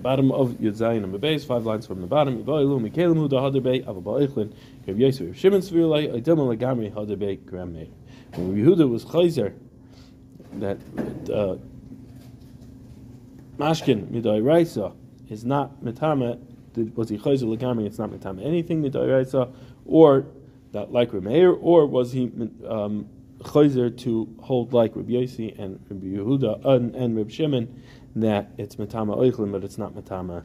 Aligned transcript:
Bottom 0.00 0.32
of 0.32 0.52
Yud 0.52 0.76
Zayin 0.76 1.04
and 1.04 1.20
base, 1.20 1.44
five 1.44 1.66
lines 1.66 1.86
from 1.86 2.00
the 2.00 2.06
bottom. 2.06 2.42
Yivayilu 2.42 2.90
Mikelim 2.90 3.16
Hu 3.16 3.28
Dahader 3.28 3.62
Bei 3.62 3.80
Avu 3.80 4.02
Ba'ichlin 4.02 4.52
Rav 4.86 4.98
Yosef 4.98 5.36
Shimon 5.36 5.60
Svirulai 5.60 6.10
Aydemel 6.10 6.56
Lagamri 6.56 6.92
Hader 6.92 7.18
Bei 7.18 7.34
Gram 7.34 7.72
Meir. 7.74 7.88
When 8.34 8.56
Yehuda 8.56 8.88
was 8.88 9.04
chayzer 9.04 9.54
that 10.54 10.78
uh, 11.32 11.56
Mashkin 13.58 14.06
Midai 14.06 14.44
Raisa 14.44 14.92
is 15.28 15.44
not 15.44 15.82
Mitama, 15.84 16.38
was 16.94 17.10
he 17.10 17.18
chayzer 17.18 17.54
Lagamri, 17.54 17.86
it's 17.86 17.98
not 17.98 18.10
Mitama 18.10 18.44
anything 18.44 18.82
Midai 18.82 19.10
Raisa, 19.12 19.52
or 19.84 20.26
that 20.72 20.92
like 20.92 21.12
Rav 21.12 21.24
Meir, 21.24 21.50
or 21.52 21.86
was 21.86 22.12
he 22.12 22.30
um, 22.66 23.06
chayzer 23.40 23.96
to 23.98 24.34
hold 24.40 24.72
like 24.72 24.94
Rabbi 24.94 25.12
Yossi 25.12 25.58
and 25.58 25.80
Rabbi 25.88 26.06
Yehuda 26.06 26.64
and, 26.64 26.94
and 26.94 27.16
Rabbi 27.16 27.30
Shimon 27.30 27.82
that 28.16 28.50
it's 28.58 28.78
Matama 28.78 29.16
Oichlin, 29.16 29.52
but 29.52 29.64
it's 29.64 29.78
not 29.78 29.94
Matama 29.94 30.44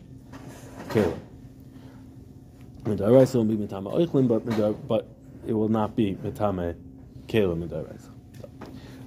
Kalim. 0.90 1.20
Midaraisa 2.84 3.36
will 3.36 3.46
be 3.46 3.58
Matama 3.58 3.92
Oichlin, 3.92 4.28
but, 4.28 4.88
but 4.88 5.08
it 5.48 5.54
will 5.54 5.70
not 5.70 5.96
be 5.96 6.16
Matama 6.16 6.76
Kalim 7.28 7.68
Midaraisa. 7.68 8.10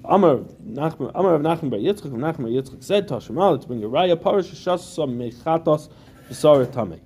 Amar 0.04 0.32
of 0.32 0.46
Nachman 0.64 1.70
by 1.70 1.76
Yitzchak, 1.76 2.10
Nachman 2.12 2.36
by 2.36 2.48
Yitzchak 2.48 2.82
said, 2.82 3.06
to 3.08 3.20
bring 3.66 3.84
a 3.84 3.88
raya, 3.88 4.16
Parash 4.16 4.54
Shasa 4.54 5.06
Mechatos 5.06 5.90
B'sar 6.30 6.64
Tameh. 6.66 7.00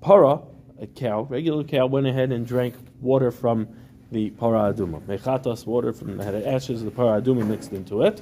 Para, 0.00 0.40
a 0.80 0.86
cow, 0.88 1.22
regular 1.22 1.62
cow, 1.62 1.86
went 1.86 2.06
ahead 2.06 2.32
and 2.32 2.44
drank 2.44 2.74
water 3.00 3.30
from 3.30 3.68
the 4.10 4.30
para 4.30 4.74
aduma. 4.74 5.00
Mechatos, 5.02 5.64
water 5.64 5.92
from 5.92 6.16
the 6.16 6.48
ashes 6.48 6.80
of 6.80 6.86
the 6.86 6.90
para 6.90 7.22
aduma 7.22 7.46
mixed 7.46 7.72
into 7.72 8.02
it. 8.02 8.20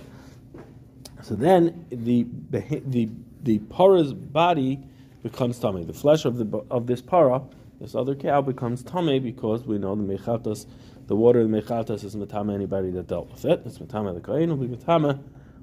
So 1.23 1.35
then 1.35 1.87
the 1.91 2.27
the 2.51 3.09
the 3.43 3.59
para's 3.59 4.13
body 4.13 4.81
becomes 5.23 5.59
tummy. 5.59 5.85
The 5.85 5.93
flesh 5.93 6.25
of 6.25 6.37
the 6.37 6.65
of 6.71 6.87
this 6.87 7.01
para, 7.01 7.43
this 7.81 7.95
other 7.95 8.15
cow, 8.15 8.43
becomes 8.43 8.83
tummy 8.83 9.21
because 9.21 9.65
we 9.65 9.79
know 9.79 9.95
the 9.95 10.03
mechatos, 10.03 10.67
the 11.07 11.17
water 11.17 11.41
of 11.41 11.51
the 11.51 11.63
mechatos 11.63 12.05
is 12.05 12.17
matama 12.17 12.55
anybody 12.55 12.91
that 12.91 13.07
dealt 13.07 13.31
with 13.31 13.45
it. 13.45 13.63
It's 13.65 13.79
matama 13.79 14.13
the 14.15 14.21
kohen 14.21 14.51
will 14.51 14.67
be 14.67 14.75
matama. 14.75 15.21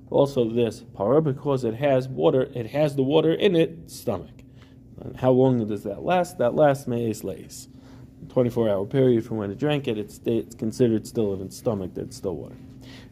Also 0.09 0.49
this 0.49 0.83
para 0.95 1.21
because 1.21 1.63
it 1.63 1.75
has 1.75 2.07
water, 2.07 2.49
it 2.55 2.67
has 2.67 2.95
the 2.95 3.03
water 3.03 3.33
in 3.33 3.55
it 3.55 3.91
stomach. 3.91 4.31
And 5.01 5.15
how 5.17 5.31
long 5.31 5.65
does 5.67 5.83
that 5.83 6.03
last? 6.03 6.37
That 6.39 6.55
lasts 6.55 6.87
me'es 6.87 7.23
lays. 7.23 7.67
24 8.29 8.69
hour 8.69 8.85
period 8.85 9.25
from 9.25 9.37
when 9.37 9.51
it 9.51 9.57
drank 9.57 9.87
it, 9.87 9.97
it's, 9.97 10.19
it's 10.25 10.55
considered 10.55 11.07
still 11.07 11.33
in 11.33 11.41
its 11.41 11.57
stomach, 11.57 11.93
that 11.93 12.07
it's 12.07 12.17
still 12.17 12.35
water. 12.35 12.55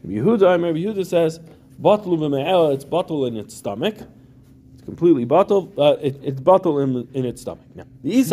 Rabbi 0.04 0.20
Yehuda, 0.20 0.62
Rabbi 0.62 0.78
Yehuda 0.78 1.06
says, 1.06 1.40
It's 1.80 2.84
bottle 2.84 3.26
in 3.26 3.36
its 3.36 3.54
stomach. 3.54 3.96
It's 4.74 4.82
completely 4.84 5.24
bottle. 5.24 5.72
Uh, 5.78 5.96
it, 6.00 6.18
it's 6.22 6.40
bottle 6.40 6.80
in, 6.80 7.08
in 7.14 7.24
its 7.24 7.42
stomach. 7.42 7.64
Now, 7.76 7.84
Reb. 8.02 8.24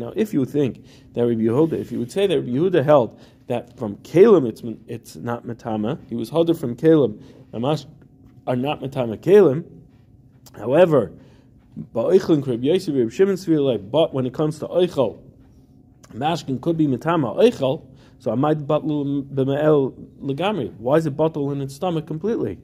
Now, 0.00 0.12
if 0.16 0.34
you 0.34 0.44
think 0.44 0.84
that 1.12 1.26
Rabbi 1.26 1.42
Yehuda, 1.42 1.72
if 1.74 1.92
you 1.92 2.00
would 2.00 2.10
say 2.10 2.26
that 2.26 2.34
Rabbi 2.34 2.50
Yehuda 2.50 2.84
held 2.84 3.20
that 3.46 3.78
from 3.78 3.96
Kalim 3.98 4.48
it's 4.48 4.62
it's 4.88 5.14
not 5.16 5.44
matama, 5.44 5.98
he 6.08 6.16
was 6.16 6.28
harder 6.30 6.54
from 6.54 6.74
Kalim. 6.74 7.22
Namash 7.52 7.86
are 8.48 8.56
not 8.56 8.80
matama 8.80 9.16
Kalim. 9.16 9.64
However, 10.56 11.12
Reb. 11.94 13.90
But 13.92 14.14
when 14.14 14.26
it 14.26 14.34
comes 14.34 14.58
to 14.58 14.66
oichel, 14.68 15.18
mashkin 16.12 16.60
could 16.60 16.76
be 16.76 16.86
matama 16.88 17.34
oichel. 17.36 17.82
So 18.24 18.32
I 18.32 18.36
might 18.36 18.66
batlu 18.66 19.22
b'me'el 19.24 19.92
legamri. 20.22 20.72
Why 20.78 20.96
is 20.96 21.04
it 21.04 21.14
bottle 21.14 21.52
in 21.52 21.60
its 21.60 21.74
stomach 21.74 22.06
completely? 22.06 22.58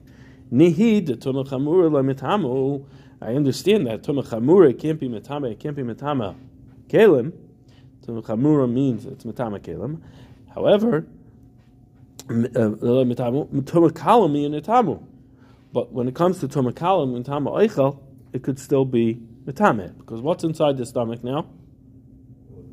Nihid 0.51 1.07
tumah 1.17 1.47
chamura 1.47 1.87
lemitamu. 1.87 2.83
I 3.21 3.35
understand 3.35 3.85
that 3.85 4.01
tumah 4.01 4.25
chamura 4.25 4.73
can't 4.75 4.99
be 4.99 5.07
mitama. 5.07 5.51
It 5.51 5.59
can't 5.59 5.75
be 5.75 5.83
mitama 5.83 6.33
kelim. 6.87 7.33
Chamura 8.07 8.67
means 8.73 9.05
it's 9.05 9.23
mitama 9.23 9.59
kelim. 9.59 10.01
However, 10.51 11.05
tumah 12.27 13.91
kalam 13.91 14.43
in 14.43 14.59
itamu. 14.59 15.03
But 15.71 15.91
when 15.93 16.07
it 16.07 16.15
comes 16.15 16.39
to 16.39 16.47
tumah 16.47 16.73
kalam 16.73 17.15
and 17.15 17.23
tama 17.23 17.51
eichel, 17.51 17.99
it 18.33 18.41
could 18.41 18.57
still 18.57 18.85
be 18.85 19.21
mitame 19.45 19.95
because 19.99 20.21
what's 20.21 20.43
inside 20.43 20.79
the 20.79 20.87
stomach 20.87 21.23
now? 21.23 21.45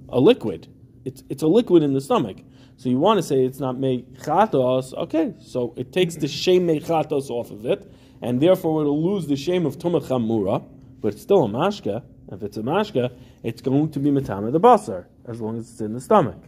A 0.09 0.19
liquid. 0.19 0.69
It's 1.05 1.23
it's 1.29 1.43
a 1.43 1.47
liquid 1.47 1.83
in 1.83 1.93
the 1.93 2.01
stomach. 2.01 2.39
So 2.79 2.89
you 2.89 2.99
want 3.01 3.19
to 3.19 3.25
say 3.25 3.45
it's 3.45 3.59
not 3.59 3.75
mechatos, 3.75 4.95
okay, 4.95 5.35
so 5.41 5.75
it 5.77 5.93
takes 5.93 6.15
the 6.15 6.29
shame 6.29 6.69
mechatos 6.69 7.29
off 7.29 7.51
of 7.51 7.67
it, 7.67 7.91
and 8.23 8.41
therefore 8.41 8.83
it'll 8.83 9.03
lose 9.03 9.27
the 9.27 9.35
shame 9.35 9.67
of 9.67 9.79
tumah 9.79 10.01
chamura, 10.01 10.65
but 11.01 11.15
it's 11.15 11.23
still 11.23 11.45
a 11.45 11.49
mashka. 11.49 12.05
If 12.31 12.45
it's 12.45 12.57
a 12.57 12.63
mashka, 12.63 13.13
it's 13.43 13.61
going 13.61 13.91
to 13.91 13.99
be 13.99 14.11
metame 14.11 14.53
the 14.53 14.61
basar, 14.61 15.07
as 15.27 15.41
long 15.41 15.59
as 15.59 15.69
it's 15.69 15.81
in 15.81 15.93
the 15.93 16.01
stomach. 16.01 16.41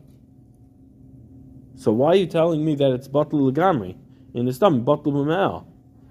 So 1.74 1.90
why 1.90 2.10
are 2.10 2.16
you 2.16 2.26
telling 2.26 2.64
me 2.64 2.76
that 2.76 2.92
it's 2.92 3.08
batul 3.08 3.52
legamri 3.52 3.96
in 4.32 4.46
the 4.46 4.52
stomach, 4.52 4.84
batul 4.84 5.12
b'me'al? 5.12 5.66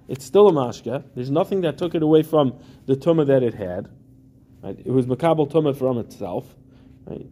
It's 0.09 0.25
still 0.25 0.49
a 0.49 0.51
mashka. 0.51 1.05
There's 1.15 1.31
nothing 1.31 1.61
that 1.61 1.77
took 1.77 1.95
it 1.95 2.03
away 2.03 2.23
from 2.23 2.59
the 2.87 2.97
tumah 2.97 3.25
that 3.27 3.41
it 3.41 3.53
had. 3.53 3.87
Right? 4.61 4.77
It 4.83 4.91
was 4.91 5.05
makabel 5.05 5.49
tumah 5.49 5.77
from 5.77 5.97
itself. 5.97 6.45
Right? 7.05 7.25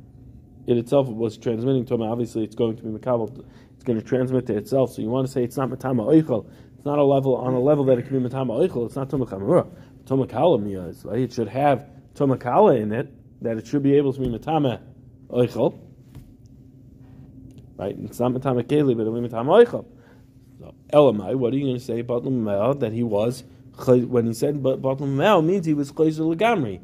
It 0.67 0.77
itself 0.77 1.07
was 1.07 1.37
transmitting 1.37 1.85
to 1.85 1.95
obviously 2.03 2.43
it's 2.43 2.55
going 2.55 2.75
to 2.75 2.83
be 2.83 2.89
makabel. 2.89 3.45
It's 3.73 3.83
going 3.83 3.99
to 3.99 4.05
transmit 4.05 4.45
to 4.47 4.57
itself. 4.57 4.93
So 4.93 5.01
you 5.01 5.09
want 5.09 5.25
to 5.25 5.31
say 5.31 5.43
it's 5.43 5.57
not 5.57 5.69
matama 5.69 6.03
oichel. 6.03 6.45
It's 6.75 6.85
not 6.85 6.99
a 6.99 7.03
level 7.03 7.35
on 7.35 7.53
a 7.53 7.59
level 7.59 7.85
that 7.85 7.97
it 7.97 8.07
can 8.07 8.21
be 8.21 8.29
matama 8.29 8.53
oichel. 8.53 8.85
It's 8.85 8.95
not 8.95 9.09
tomakhamura. 9.09 9.69
Tomakala 10.03 10.89
is? 10.89 11.05
It 11.05 11.33
should 11.33 11.47
have 11.47 11.87
tomakala 12.13 12.81
in 12.81 12.91
it 12.91 13.13
that 13.41 13.57
it 13.57 13.65
should 13.65 13.83
be 13.83 13.95
able 13.95 14.13
to 14.13 14.19
be 14.19 14.29
matama 14.29 14.81
oichel. 15.29 15.79
Right? 17.77 17.95
It's 17.99 18.19
not 18.19 18.33
matama 18.33 18.63
keli, 18.63 18.95
but 18.95 19.03
it'll 19.03 19.13
be 19.13 19.27
matama 19.27 19.63
oichel. 19.63 19.85
So 20.59 20.75
elamai, 20.91 21.35
what 21.35 21.53
are 21.53 21.55
you 21.55 21.65
going 21.65 21.77
to 21.77 21.83
say 21.83 21.99
about 21.99 22.23
the 22.23 22.75
that 22.79 22.91
he 22.91 23.03
was 23.03 23.43
when 23.85 24.25
he 24.25 24.33
said 24.33 24.61
but 24.61 24.81
batul 24.81 25.45
means 25.45 25.65
he 25.65 25.73
was 25.73 25.91
chayzer 25.91 26.35
legamri. 26.35 26.81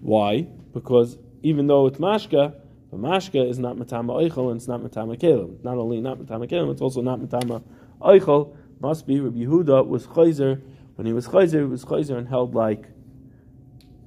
Why? 0.00 0.42
Because 0.72 1.18
even 1.42 1.66
though 1.66 1.86
it's 1.86 1.98
mashka, 1.98 2.54
the 2.90 2.96
mashka 2.96 3.48
is 3.48 3.58
not 3.58 3.76
matama 3.76 4.14
oichel 4.14 4.50
and 4.50 4.56
it's 4.56 4.68
not 4.68 4.82
matama 4.82 5.16
kelim. 5.16 5.62
Not 5.62 5.78
only 5.78 6.00
not 6.00 6.18
matama 6.18 6.46
kelim, 6.46 6.70
it's 6.72 6.80
also 6.80 7.00
not 7.00 7.20
matama 7.20 7.62
oichel. 8.00 8.54
Must 8.80 9.06
be 9.06 9.20
Rabbi 9.20 9.38
Yehuda 9.38 9.86
was 9.86 10.06
chayzer. 10.06 10.60
When 10.96 11.06
he 11.06 11.12
was 11.12 11.28
chayzer, 11.28 11.60
he 11.60 11.64
was 11.64 11.84
chayzer 11.84 12.16
and 12.16 12.28
held 12.28 12.54
like 12.54 12.88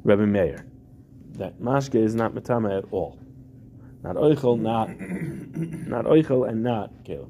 Rabbi 0.04 0.26
Meir. 0.26 0.66
That 1.34 1.60
mashka 1.62 1.96
is 1.96 2.16
not 2.16 2.34
matama 2.34 2.78
at 2.78 2.86
all. 2.92 3.20
Not 4.04 4.16
oichel, 4.16 4.60
not 4.60 4.90
not 5.88 6.06
oichel, 6.06 6.50
and 6.50 6.64
not 6.64 7.04
kelim. 7.04 7.30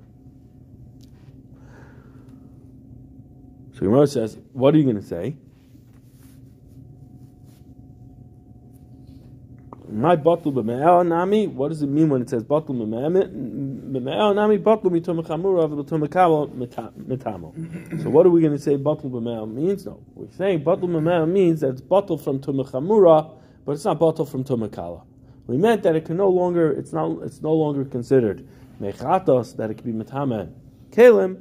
So 3.73 3.79
Gemara 3.81 4.07
says, 4.07 4.37
what 4.53 4.73
are 4.75 4.77
you 4.77 4.83
going 4.83 4.95
to 4.95 5.01
say? 5.01 5.35
My 9.93 10.15
bottle 10.15 10.51
b'me'el 10.51 11.05
nami. 11.07 11.45
What 11.45 11.69
does 11.69 11.83
it 11.83 11.87
mean 11.87 12.09
when 12.09 12.23
it 12.23 12.29
says 12.29 12.43
bottle 12.43 12.73
b'me'el 12.73 14.33
nami? 14.33 14.57
Bottle 14.57 14.89
mitum 14.89 15.23
chamura 15.23 15.69
v'mitum 15.69 16.91
mitamo. 17.05 18.01
So 18.01 18.09
what 18.09 18.25
are 18.25 18.31
we 18.31 18.41
going 18.41 18.53
to 18.53 18.59
say 18.59 18.75
bottle 18.75 19.11
b'me'el 19.11 19.47
means? 19.53 19.85
No, 19.85 19.99
we're 20.15 20.31
saying 20.31 20.63
bottle 20.63 20.87
b'me'el 20.87 21.29
means 21.29 21.59
that 21.61 21.69
it's 21.69 21.81
bottle 21.81 22.17
from 22.17 22.39
tumachamura, 22.39 23.29
but 23.65 23.73
it's 23.73 23.85
not 23.85 23.99
bottle 23.99 24.25
from 24.25 24.43
tumakala. 24.43 25.03
We 25.45 25.57
meant 25.57 25.83
that 25.83 25.95
it 25.95 26.05
can 26.05 26.17
no 26.17 26.29
longer. 26.29 26.71
It's 26.71 26.91
not. 26.91 27.21
It's 27.21 27.43
no 27.43 27.53
longer 27.53 27.85
considered 27.85 28.47
mechatos 28.81 29.57
that 29.57 29.69
it 29.69 29.75
can 29.77 29.85
be 29.85 30.03
mitama 30.03 30.51
kalim, 30.89 31.37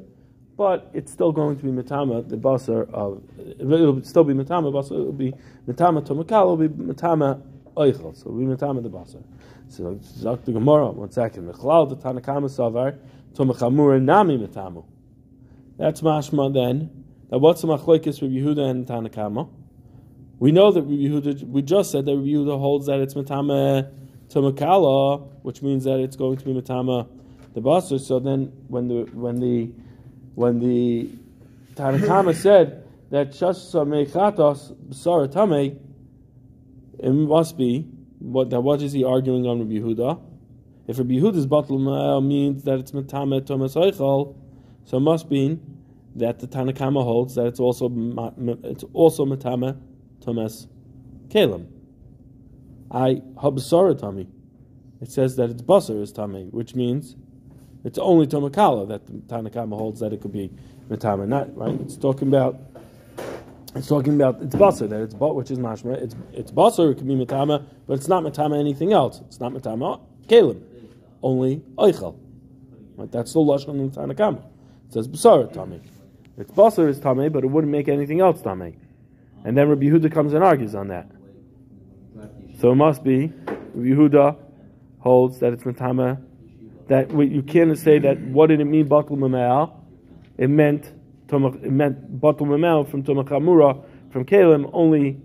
but 0.58 0.90
it's 0.92 1.10
still 1.10 1.32
going 1.32 1.56
to 1.56 1.64
be 1.64 1.70
mitama 1.70 2.28
the 2.28 2.36
basar 2.36 2.92
of. 2.92 3.22
It'll 3.58 4.02
still 4.02 4.24
be 4.24 4.34
mitama 4.34 4.70
basar. 4.70 5.00
It'll 5.00 5.12
be 5.12 5.32
mitama 5.66 6.02
tumakala. 6.06 6.42
It'll 6.42 6.56
be 6.58 6.68
mitama 6.68 7.40
oichel. 7.76 8.16
So 8.16 8.30
we 8.30 8.44
metame 8.44 8.82
the 8.82 8.90
basar. 8.90 9.22
So 9.68 9.98
Zak 10.02 10.44
the 10.44 10.52
Gemara. 10.52 10.90
One 10.90 11.10
second. 11.10 11.52
Mechlal 11.52 11.88
the 11.88 11.96
Tanakama 11.96 12.50
savar 12.50 12.98
tomachamura 13.34 14.00
nami 14.02 14.38
metamu. 14.38 14.84
That's 15.78 16.00
mashma 16.02 16.52
then. 16.52 16.90
That 17.30 17.38
what's 17.38 17.62
the 17.62 17.68
machlekes 17.68 18.20
with 18.20 18.30
Yehuda 18.30 18.70
and 18.70 18.86
Tanakama? 18.86 19.48
We 20.38 20.52
know 20.52 20.70
that 20.72 20.86
Yehuda. 20.88 21.48
We 21.48 21.62
just 21.62 21.90
said 21.90 22.04
that 22.04 22.12
Yehuda 22.12 22.58
holds 22.58 22.86
that 22.86 23.00
it's 23.00 23.14
metame 23.14 23.90
tomakala, 24.28 25.28
which 25.42 25.62
means 25.62 25.84
that 25.84 25.98
it's 26.00 26.16
going 26.16 26.36
to 26.36 26.44
be 26.44 26.52
metame 26.52 27.08
the 27.54 27.60
basar. 27.60 28.00
So 28.00 28.18
then, 28.18 28.52
when 28.68 28.88
the 28.88 29.08
when 29.12 29.40
the 29.40 29.70
when 30.34 30.58
the 30.58 31.08
Tanakama 31.74 32.34
said 32.34 32.84
that 33.10 33.30
shasa 33.30 33.86
mechatos 33.86 34.74
b'sara 34.88 35.28
tamei 35.32 35.78
it 37.02 37.12
must 37.12 37.58
be 37.58 37.86
what 38.20 38.50
what 38.62 38.80
is 38.80 38.92
he 38.92 39.04
arguing 39.04 39.46
on 39.46 39.58
Rabbi 39.58 39.72
Yehuda? 39.72 40.20
If 40.86 40.98
Rabbi 40.98 41.14
Yehuda's 41.14 41.46
batul 41.46 42.24
means 42.24 42.62
that 42.64 42.78
it's 42.78 42.92
metame 42.92 43.40
Tumas 43.40 43.74
Eichel, 43.74 44.36
so 44.84 44.96
it 44.96 45.00
must 45.00 45.28
be 45.28 45.58
that 46.16 46.38
the 46.38 46.46
Tanakama 46.46 47.02
holds 47.02 47.34
that 47.34 47.46
it's 47.46 47.60
also 47.60 47.90
it's 48.62 48.84
also 48.92 49.26
matama 49.26 49.76
tomas 50.20 50.68
kalim. 51.28 51.66
I 52.90 53.22
habsara 53.36 53.98
tami. 53.98 54.28
It 55.00 55.10
says 55.10 55.36
that 55.36 55.50
it's 55.50 55.62
basar 55.62 56.00
is 56.00 56.12
tami, 56.12 56.52
which 56.52 56.74
means 56.74 57.16
it's 57.84 57.98
only 57.98 58.26
tomakala 58.28 58.86
that 58.88 59.06
the 59.06 59.12
Tanakama 59.12 59.76
holds 59.76 60.00
that 60.00 60.12
it 60.12 60.20
could 60.20 60.32
be 60.32 60.50
matama. 60.88 61.26
Not 61.26 61.56
right. 61.56 61.80
It's 61.80 61.96
talking 61.96 62.28
about. 62.28 62.60
It's 63.74 63.88
talking 63.88 64.14
about 64.14 64.42
it's 64.42 64.54
basar 64.54 64.88
that 64.90 65.00
it's 65.00 65.14
but 65.14 65.34
which 65.34 65.50
is 65.50 65.58
mashma. 65.58 65.94
It's 65.94 66.14
it's 66.32 66.50
basar. 66.50 66.92
It 66.92 66.98
can 66.98 67.06
be 67.06 67.14
matama, 67.14 67.64
but 67.86 67.94
it's 67.94 68.08
not 68.08 68.22
matama 68.22 68.58
anything 68.58 68.92
else. 68.92 69.20
It's 69.26 69.40
not 69.40 69.52
matama 69.52 70.00
kalim, 70.26 70.62
only 71.22 71.62
oichel. 71.78 72.18
Right? 72.96 73.10
That's 73.10 73.32
the 73.32 73.38
lashon 73.38 73.70
in 73.70 73.90
the 73.90 74.00
Tanakama. 74.00 74.38
It 74.88 74.92
says 74.92 75.08
basar 75.08 75.52
tami. 75.54 75.80
It's 76.36 76.50
basar 76.50 76.88
is 76.88 76.98
tame, 76.98 77.32
but 77.32 77.44
it 77.44 77.46
wouldn't 77.46 77.70
make 77.70 77.88
anything 77.88 78.20
else 78.20 78.42
tame. 78.42 78.76
And 79.44 79.56
then 79.56 79.68
Rabbi 79.68 79.86
Yehuda 79.86 80.12
comes 80.12 80.34
and 80.34 80.44
argues 80.44 80.74
on 80.74 80.88
that. 80.88 81.10
So 82.60 82.72
it 82.72 82.76
must 82.76 83.02
be 83.02 83.28
Rabbi 83.74 83.88
Yehuda 83.88 84.36
holds 84.98 85.38
that 85.38 85.54
it's 85.54 85.64
matama. 85.64 86.20
That 86.88 87.10
you 87.10 87.42
can't 87.42 87.76
say 87.78 87.98
that. 88.00 88.20
What 88.20 88.48
did 88.48 88.60
it 88.60 88.66
mean 88.66 88.86
mamel? 88.86 89.72
It 90.36 90.50
meant 90.50 90.92
it 91.32 91.72
meant 91.72 92.20
batul 92.20 92.46
mamel 92.46 92.88
from 92.88 93.02
tomakamura 93.02 93.84
from 94.10 94.24
kalim 94.24 94.68
only 94.72 95.20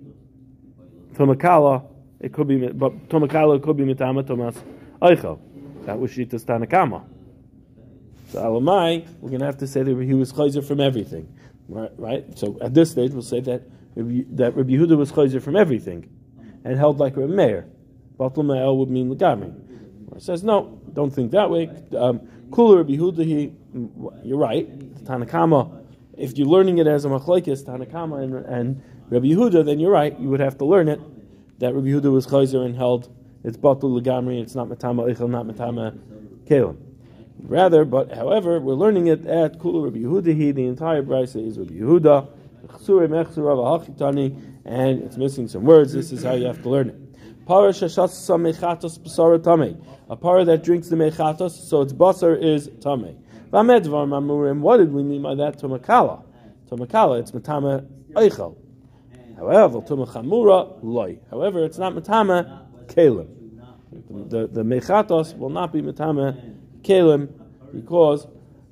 tomakala. 1.13 1.85
It 2.19 2.33
could 2.33 2.47
be, 2.47 2.67
but 2.67 3.09
tomakala 3.09 3.61
could 3.61 3.77
be 3.77 3.83
mitama 3.83 4.25
tomas 4.25 4.55
eichel. 5.01 5.39
That 5.85 5.99
was 5.99 6.11
shitas 6.11 6.45
tanakama. 6.45 7.03
So 8.29 8.41
Alamai, 8.41 9.07
we're 9.21 9.29
going 9.29 9.39
to 9.39 9.45
have 9.45 9.57
to 9.59 9.67
say 9.67 9.83
that 9.83 10.03
he 10.03 10.13
was 10.13 10.33
chayzer 10.33 10.65
from 10.65 10.81
everything, 10.81 11.33
right? 11.69 11.91
right? 11.97 12.37
So 12.37 12.57
at 12.61 12.73
this 12.73 12.91
stage, 12.91 13.11
we'll 13.11 13.21
say 13.21 13.39
that 13.41 13.63
that 13.95 14.55
Rabbi 14.55 14.73
Yehuda 14.73 14.97
was 14.97 15.11
chayzer 15.11 15.41
from 15.41 15.55
everything, 15.55 16.09
and 16.63 16.77
held 16.77 16.99
like 16.99 17.15
a 17.17 17.21
Meir. 17.21 17.67
Batul 18.19 18.45
Ma'el 18.45 18.77
would 18.77 18.89
mean 18.89 19.13
Lagami. 19.13 19.55
It 20.15 20.21
says 20.21 20.43
no, 20.43 20.81
don't 20.93 21.11
think 21.11 21.31
that 21.31 21.49
way. 21.49 21.69
Um, 21.95 22.19
Kula 22.49 22.77
Rabbi 22.77 22.93
Yehuda, 22.93 23.25
he, 23.25 23.53
you're 24.23 24.37
right. 24.37 24.67
Tanakama, 25.05 25.83
if 26.17 26.37
you're 26.37 26.47
learning 26.47 26.79
it 26.79 26.87
as 26.87 27.05
a 27.05 27.09
machlekes, 27.09 27.63
Tanakama 27.63 28.23
and, 28.23 28.45
and 28.45 28.83
Rabbi 29.09 29.27
Yehuda, 29.27 29.65
then 29.65 29.79
you're 29.79 29.91
right. 29.91 30.17
You 30.19 30.29
would 30.29 30.39
have 30.39 30.57
to 30.57 30.65
learn 30.65 30.87
it 30.87 30.99
that 31.59 31.73
Rabbi 31.73 31.87
Yehuda 31.87 32.11
was 32.11 32.27
chayzer 32.27 32.65
and 32.65 32.75
held 32.75 33.09
it's 33.43 33.57
batul 33.57 34.01
legamri. 34.01 34.41
It's 34.41 34.55
not 34.55 34.67
matama 34.67 35.03
eichel, 35.03 35.29
not 35.29 35.45
matama 35.45 35.97
kelim. 36.45 36.77
Rather, 37.39 37.85
but 37.85 38.11
however, 38.11 38.59
we're 38.59 38.73
learning 38.73 39.07
it 39.07 39.25
at 39.25 39.59
Kula 39.59 39.85
Rabbi 39.85 39.99
Yehuda. 39.99 40.55
The 40.55 40.65
entire 40.65 41.03
brisa 41.03 41.47
is 41.47 41.57
Rabbi 41.57 41.75
Yehuda, 41.75 42.27
and 44.65 45.01
it's 45.03 45.17
missing 45.17 45.47
some 45.47 45.63
words. 45.63 45.93
This 45.93 46.11
is 46.11 46.23
how 46.23 46.33
you 46.33 46.45
have 46.45 46.61
to 46.63 46.69
learn 46.69 46.89
it. 46.89 46.95
A 50.09 50.15
para 50.15 50.43
that 50.43 50.63
drinks 50.63 50.89
the 50.89 50.95
mechatos, 50.97 51.51
so 51.51 51.81
its 51.81 51.93
basar 51.93 52.37
is 52.43 52.69
tame. 52.81 53.17
What 53.49 54.77
did 54.77 54.93
we 54.93 55.03
mean 55.03 55.21
by 55.21 55.35
that? 55.35 55.57
Tomakala. 55.59 56.23
Tomakala, 56.69 57.19
it's 57.19 57.31
matama 57.31 57.85
eichel. 58.13 58.57
However, 59.37 59.81
tomachamura 59.81 60.79
loy. 60.81 61.19
However, 61.29 61.63
it's 61.63 61.77
not 61.77 61.93
matama 61.93 62.67
kalim. 62.87 63.27
The 64.29 64.47
the 64.47 64.63
mechatos 64.63 65.37
will 65.37 65.49
not 65.49 65.71
be 65.71 65.81
matama 65.81 66.35
kalim 66.81 67.29
because 67.73 68.27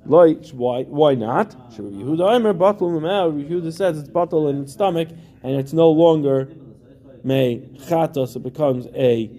like 0.05 0.49
why 0.49 0.83
why 0.83 1.15
not? 1.15 1.51
Yehuda 1.71 2.35
Aimer 2.35 2.53
batul 2.53 2.99
Yehuda 2.99 3.71
says 3.71 3.97
it's 3.97 4.09
batul 4.09 4.49
in 4.49 4.63
its 4.63 4.73
stomach 4.73 5.09
and 5.43 5.55
it's 5.55 5.71
no 5.73 5.89
longer 5.89 6.49
mechatos. 7.25 8.35
It 8.35 8.43
becomes 8.43 8.87
a 8.93 9.29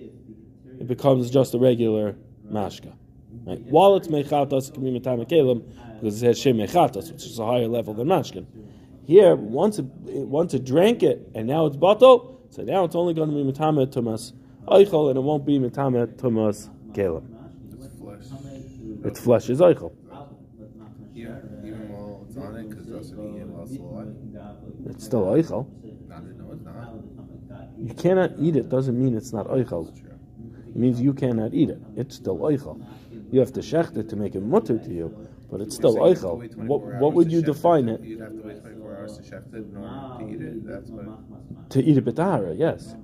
it 0.81 0.87
becomes 0.87 1.31
just 1.31 1.55
a 1.55 1.59
regular 1.59 2.17
mashka. 2.51 2.93
Right? 3.47 3.61
While 3.61 3.95
it's 3.97 4.09
mechatos, 4.09 4.69
it 4.69 4.75
can 4.75 4.83
be 4.83 4.99
kelim 5.01 5.63
because 6.01 6.17
it 6.17 6.21
says 6.21 6.39
shem 6.39 6.57
mechatos, 6.57 7.13
which 7.13 7.25
is 7.25 7.39
a 7.39 7.47
higher 7.47 7.69
level 7.69 7.95
than 7.95 8.09
mashkin. 8.09 8.45
Here, 9.07 9.37
once 9.37 9.79
it 9.79 9.85
once 9.85 10.53
it 10.53 10.65
drank 10.65 11.05
it 11.05 11.31
and 11.35 11.47
now 11.47 11.67
it's 11.67 11.77
batul, 11.77 12.39
so 12.51 12.63
now 12.63 12.83
it's 12.85 12.97
only 12.97 13.15
going 13.15 13.31
to 13.31 13.37
be 13.37 13.45
metame 13.45 13.87
tumas 13.87 14.33
eichel 14.67 15.11
and 15.11 15.17
it 15.17 15.23
won't 15.23 15.47
be 15.47 15.61
metame 15.61 16.07
tumas 16.17 16.69
kelim. 16.93 17.23
Its 19.05 19.21
flesh 19.21 19.49
is. 19.49 19.61
Even 19.61 19.93
while 21.89 22.27
it's 22.29 22.37
on 22.37 22.57
it, 22.57 22.69
because 22.69 22.87
Joseph 22.87 23.19
eating 23.21 23.53
while 23.53 23.63
it's 23.63 23.77
alive. 23.77 24.09
It's 24.91 25.05
still 25.05 25.27
eichel. 25.27 25.69
No, 26.09 26.19
no, 26.19 26.53
it's 26.53 26.65
not. 26.65 27.69
You 27.79 27.95
cannot 27.95 28.33
eat 28.41 28.57
it 28.57 28.69
doesn't 28.69 28.99
mean 28.99 29.17
it's 29.17 29.33
not 29.33 29.47
eichel. 29.47 29.97
It 29.97 30.75
means 30.75 31.01
you 31.01 31.15
cannot 31.15 31.55
eat 31.55 31.71
it. 31.71 31.81
It's 31.95 32.17
still 32.17 32.39
eichel. 32.39 32.85
You 33.31 33.41
have 33.41 33.53
to 33.55 33.61
shecht 33.61 33.97
it 33.97 34.09
to 34.11 34.17
make 34.17 34.35
it 34.35 34.43
mutter 34.43 34.79
to 34.79 34.91
you, 34.93 35.29
but 35.51 35.61
it's 35.61 35.75
still 35.75 35.95
You're 35.95 36.15
saying 36.15 36.23
you 36.23 36.41
have 36.41 36.51
to 36.51 36.57
eichel. 36.57 36.67
What, 36.67 36.83
what 37.01 37.13
would 37.15 37.33
you 37.33 37.43
define 37.43 37.89
it? 37.89 38.01
You'd 38.01 38.21
have 38.21 38.41
to 38.41 38.47
wait 38.47 38.61
24 38.63 38.97
hours 38.97 39.19
to 39.19 39.23
shecht 39.23 39.53
it 39.53 39.67
in 39.67 39.77
order 39.77 40.25
to 40.25 40.31
eat 40.31 40.41
it. 40.43 40.67
That's 40.67 40.91
what. 40.91 41.71
To 41.71 41.83
eat 41.83 41.97
it 41.97 42.05
betahara, 42.05 42.57
yes. 42.57 42.95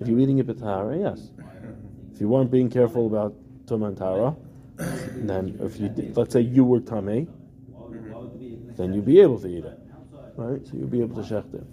If 0.00 0.08
you're 0.08 0.18
eating 0.18 0.38
it 0.38 0.46
betahara, 0.46 0.98
yes. 0.98 1.30
If 2.12 2.20
you 2.20 2.28
weren't 2.28 2.50
being 2.50 2.70
careful 2.70 3.06
about 3.06 3.34
tumantara, 3.66 4.36
then 4.76 5.58
if 5.60 5.78
you 5.78 5.88
did, 5.88 6.16
let's 6.16 6.32
say 6.32 6.40
you 6.40 6.64
were 6.64 6.80
tame, 6.80 7.28
then 8.76 8.94
you'd 8.94 9.04
be 9.04 9.20
able 9.20 9.38
to 9.40 9.48
eat 9.48 9.64
it, 9.64 9.78
right? 10.36 10.66
So 10.66 10.72
you'd 10.74 10.90
be 10.90 11.02
able 11.02 11.22
to 11.22 11.34
shecht 11.34 11.54
it. 11.54 11.64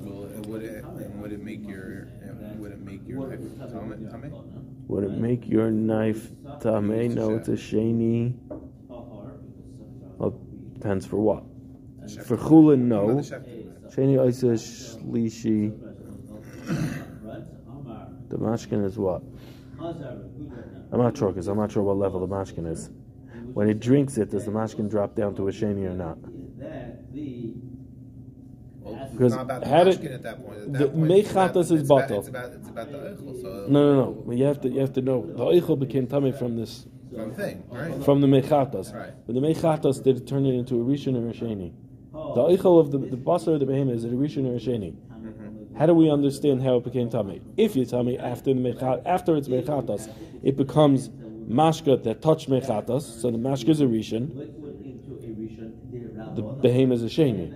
Well, 0.00 0.28
would 0.48 0.62
it 0.62 0.84
and 0.84 1.22
would 1.22 1.32
it 1.32 1.42
make 1.42 1.66
your 1.68 2.08
would 2.58 2.72
it 2.72 2.80
make 2.80 3.06
your 3.06 3.20
tummy? 3.20 4.30
Would 4.88 5.04
it 5.04 5.12
make 5.12 5.46
your 5.48 5.70
knife 5.70 6.30
tame? 6.60 7.14
No, 7.14 7.36
it's 7.36 7.48
a 7.48 7.52
sheni. 7.52 8.34
Well, 10.18 10.38
depends 10.74 11.06
for 11.06 11.16
what. 11.16 11.44
For 12.24 12.36
chulin, 12.36 12.80
no. 12.80 13.22
Sheni 13.90 14.18
isa 14.28 14.46
shlishi. 14.56 15.72
The 18.28 18.36
mashkin 18.36 18.84
is 18.84 18.98
what? 18.98 19.22
I'm 19.80 20.98
not 20.98 21.16
sure 21.16 21.28
because 21.28 21.48
I'm 21.48 21.56
not 21.56 21.72
sure 21.72 21.82
what 21.82 21.96
level 21.96 22.20
the 22.20 22.28
mashkin 22.32 22.66
is. 22.70 22.90
When 23.52 23.68
it 23.68 23.80
drinks 23.80 24.18
it, 24.18 24.30
does 24.30 24.44
the 24.44 24.50
mashkin 24.52 24.88
drop 24.90 25.14
down 25.14 25.34
to 25.36 25.48
a 25.48 25.52
sheni 25.52 25.86
or 25.86 25.94
not? 25.94 26.18
Well, 29.18 29.26
it's 29.26 29.34
Because 29.34 29.36
not 29.36 29.42
about 29.42 29.60
the 29.62 29.68
had 29.68 29.88
it- 29.88 30.04
at 30.04 30.22
that 30.22 30.44
point. 30.44 30.58
At 30.58 30.72
the 30.72 30.78
that 30.78 30.92
point, 30.94 31.10
mechatas 31.10 31.56
is 31.56 31.70
it's 31.72 31.90
about- 31.90 32.08
batal. 32.08 32.18
It's 32.18 32.28
about 32.28 32.52
it's 32.52 32.68
about 32.68 32.92
the 32.92 32.98
eichel. 32.98 33.42
So 33.42 33.66
No, 33.68 33.94
no, 33.94 34.04
no. 34.04 34.22
But 34.26 34.36
you 34.36 34.44
have 34.44 34.60
to 34.62 34.68
you 34.68 34.80
have 34.80 34.92
to 34.94 35.02
know 35.02 35.26
the 35.26 35.44
eichel 35.44 35.78
became 35.78 36.06
tummy 36.06 36.32
from 36.32 36.56
this 36.56 36.86
Same 37.14 37.30
thing, 37.32 37.62
right? 37.70 37.94
from 38.04 38.20
the 38.20 38.26
mechatas. 38.26 38.94
Right. 38.94 39.10
But 39.26 39.34
the 39.34 39.40
mechatas 39.40 40.02
did 40.02 40.16
it 40.16 40.26
turn 40.26 40.46
it 40.46 40.54
into 40.54 40.74
a 40.80 40.84
rishon 40.84 41.16
or 41.16 41.28
a 41.28 41.32
sheni. 41.32 41.72
The 42.12 42.42
eichel 42.56 42.78
of 42.80 42.90
the 42.92 42.98
the 42.98 43.16
basar 43.16 43.54
of 43.54 43.60
the 43.60 43.66
behemoth 43.66 43.96
is 43.96 44.04
a 44.04 44.08
rishon 44.08 44.46
or 44.50 44.56
a 44.56 44.60
sheni? 44.60 44.92
Mm-hmm. 44.94 45.76
How 45.76 45.86
do 45.86 45.94
we 45.94 46.10
understand 46.10 46.62
how 46.62 46.76
it 46.76 46.84
became 46.84 47.08
tummy? 47.08 47.40
If 47.56 47.74
you 47.76 47.84
tell 47.84 48.02
me 48.04 48.16
after 48.18 48.52
the 48.54 48.60
mechat, 48.60 49.02
after 49.06 49.36
it's 49.36 49.48
mechatas, 49.48 50.08
it 50.42 50.56
becomes 50.56 51.08
mashka 51.48 52.02
that 52.04 52.22
touch 52.22 52.46
mechatas, 52.48 53.02
so 53.02 53.30
the 53.30 53.38
mashka 53.38 53.68
is 53.70 53.80
a 53.80 53.84
rishon, 53.86 54.28
the 56.36 56.42
behemoth 56.42 56.98
is 57.00 57.04
a 57.04 57.06
sheni. 57.06 57.54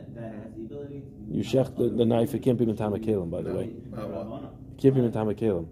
You 1.38 1.45
shech 1.45 1.76
the, 1.76 1.88
the 1.88 2.04
knife, 2.04 2.35
it 2.35 2.40
can't 2.40 2.59
be 2.59 2.66
metama 2.66 2.99
kalim, 2.99 3.30
by 3.30 3.42
the 3.42 3.54
way. 3.54 3.66
What? 3.66 4.42
It 4.76 4.83
can't 4.83 4.92
be 4.92 5.02
metama 5.02 5.38
kalim. 5.38 5.68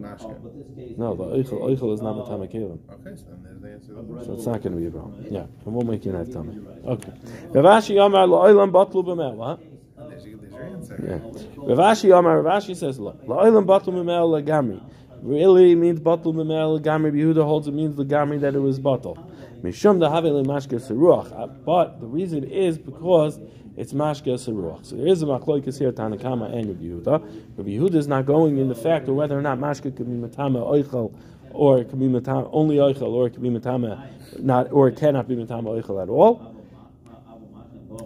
mashka. 0.00 0.96
No, 0.96 1.16
the 1.16 1.24
eichel, 1.24 1.62
eichel 1.62 1.92
is 1.92 2.00
not 2.00 2.14
metama 2.14 2.48
kalim. 2.48 2.78
Okay, 2.92 3.16
so 3.16 3.24
then 3.42 3.58
there's 3.60 3.60
the 3.60 3.72
answer. 3.72 3.94
to 3.94 4.02
the. 4.02 4.24
So 4.24 4.34
it's 4.34 4.46
not 4.46 4.62
going 4.62 4.74
to 4.74 4.80
be 4.80 4.86
a 4.86 4.90
problem. 4.92 5.26
Yeah, 5.28 5.40
it 5.40 5.66
won't 5.66 5.88
make 5.88 6.04
your 6.04 6.14
knife 6.14 6.32
tummy. 6.32 6.60
Okay. 6.86 7.12
Rav 7.48 7.64
Ashi 7.82 7.96
Yamar 7.96 8.28
La'olam 8.28 8.70
Batlu 8.70 9.04
B'mel. 9.04 9.34
What? 9.34 9.60
There's 10.08 10.26
your, 10.26 10.38
answer. 10.62 10.96
Yeah. 11.02 11.14
Rav 11.56 11.96
Ashi 11.96 12.10
Yamar, 12.10 12.44
Rav 12.44 12.62
Ashi 12.62 12.76
says, 12.76 13.00
La'olam 13.00 13.66
Batlu 13.66 13.94
B'mel 13.94 14.44
Lagamri. 14.44 14.80
Really 15.22 15.74
means 15.74 15.98
Batlu 15.98 16.34
B'mel 16.34 16.78
Lagamri. 16.78 17.10
Yehuda 17.12 17.44
holds 17.44 17.66
it 17.66 17.74
means 17.74 17.96
Lagamri 17.96 18.40
that 18.40 18.54
it 18.54 18.60
was 18.60 18.78
Batal. 18.78 19.18
Mishum 19.62 19.98
Mashke 19.98 20.80
Seruach. 20.80 21.38
Uh, 21.38 21.46
But 21.46 22.00
the 22.00 22.06
reason 22.06 22.44
is 22.44 22.78
because 22.78 23.40
it's 23.76 23.92
Mashke 23.92 24.34
Seruach. 24.34 24.86
So 24.86 24.96
there 24.96 25.06
is 25.06 25.22
a 25.22 25.26
Machloikas 25.26 25.78
here, 25.78 25.92
Tanakama 25.92 26.52
and 26.52 26.68
Rabbi 26.68 26.84
Yehuda. 26.84 27.56
Rabbi 27.56 27.70
Yehuda 27.70 27.94
is 27.94 28.08
not 28.08 28.26
going 28.26 28.58
in 28.58 28.68
the 28.68 28.74
fact 28.74 29.08
of 29.08 29.14
whether 29.14 29.38
or 29.38 29.42
not 29.42 29.58
Mashke 29.58 29.96
could 29.96 30.06
be 30.06 30.28
Matama 30.28 30.60
Oichel 30.60 31.14
or 31.54 31.78
it 31.78 31.88
could 31.88 32.00
be 32.00 32.08
matama, 32.08 32.48
only 32.52 32.76
oichel, 32.76 33.08
or 33.12 33.26
it 33.26 33.30
could 33.30 33.42
be 33.42 33.50
matama, 33.50 34.08
not, 34.38 34.72
or 34.72 34.88
it 34.88 34.96
cannot 34.96 35.28
be 35.28 35.36
matama 35.36 35.70
oichel 35.70 36.02
at 36.02 36.08
all. 36.08 36.56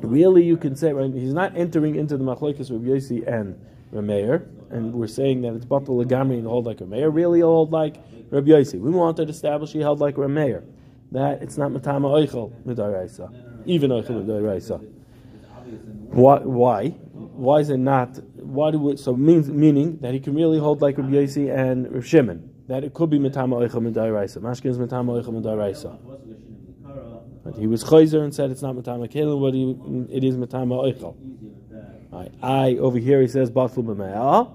Really, 0.02 0.42
you 0.42 0.56
can 0.56 0.74
say 0.74 0.92
right. 0.92 1.12
He's 1.12 1.32
not 1.32 1.56
entering 1.56 1.94
into 1.94 2.16
the 2.16 2.24
machlekes 2.24 2.70
of 2.70 2.82
Yosi 2.82 3.26
and 3.26 3.58
Rameir, 3.92 4.46
and 4.70 4.92
we're 4.92 5.06
saying 5.06 5.42
that 5.42 5.54
it's 5.54 5.64
batal 5.64 6.04
legamri 6.04 6.38
and 6.38 6.46
hold 6.46 6.66
like 6.66 6.78
Rameir. 6.78 7.14
Really, 7.14 7.38
he'll 7.38 7.48
hold 7.48 7.72
like 7.72 7.96
Rabbi 8.30 8.48
Yosi. 8.48 8.80
We 8.80 8.90
wanted 8.90 9.26
to 9.26 9.30
establish 9.32 9.72
he 9.72 9.80
held 9.80 10.00
like 10.00 10.16
Rameir, 10.16 10.64
that 11.12 11.42
it's 11.42 11.56
not 11.56 11.70
matama 11.72 12.08
oichel 12.08 12.52
midaraisa. 12.64 13.32
even 13.66 13.90
oichel 13.90 14.24
midaraisa. 14.24 14.80
Why? 16.10 16.38
Why? 16.38 16.88
Why 16.90 17.60
is 17.60 17.70
it 17.70 17.78
not? 17.78 18.18
Why 18.36 18.70
do 18.70 18.78
we, 18.78 18.96
so 18.96 19.14
means 19.16 19.50
meaning 19.50 19.98
that 20.00 20.14
he 20.14 20.20
can 20.20 20.34
really 20.34 20.58
hold 20.58 20.80
like 20.80 20.96
Rabbi 20.98 21.10
Yossi 21.10 21.54
and 21.54 21.92
Rav 21.92 22.06
Shimon 22.06 22.50
that 22.68 22.84
it 22.84 22.94
could 22.94 23.10
be 23.10 23.18
matama 23.18 23.56
oichel 23.56 23.92
midaraisa. 23.92 24.38
Mashkin 24.38 24.70
is 24.70 24.78
mitama 24.78 25.22
oichel 25.22 25.40
midaraisa. 25.40 25.98
But 27.44 27.56
he 27.56 27.66
was 27.66 27.84
chayzer 27.84 28.24
and 28.24 28.34
said 28.34 28.50
it's 28.50 28.62
not 28.62 28.74
matama 28.74 29.08
kelim, 29.08 29.40
but 29.40 29.54
he, 29.54 30.16
it 30.16 30.24
is 30.24 30.36
matama 30.36 30.74
oichel. 30.74 31.16
Right. 32.10 32.32
I 32.42 32.76
over 32.76 32.98
here 32.98 33.20
he 33.20 33.28
says 33.28 33.50
batlu 33.50 33.84
b'me'ah. 33.84 34.50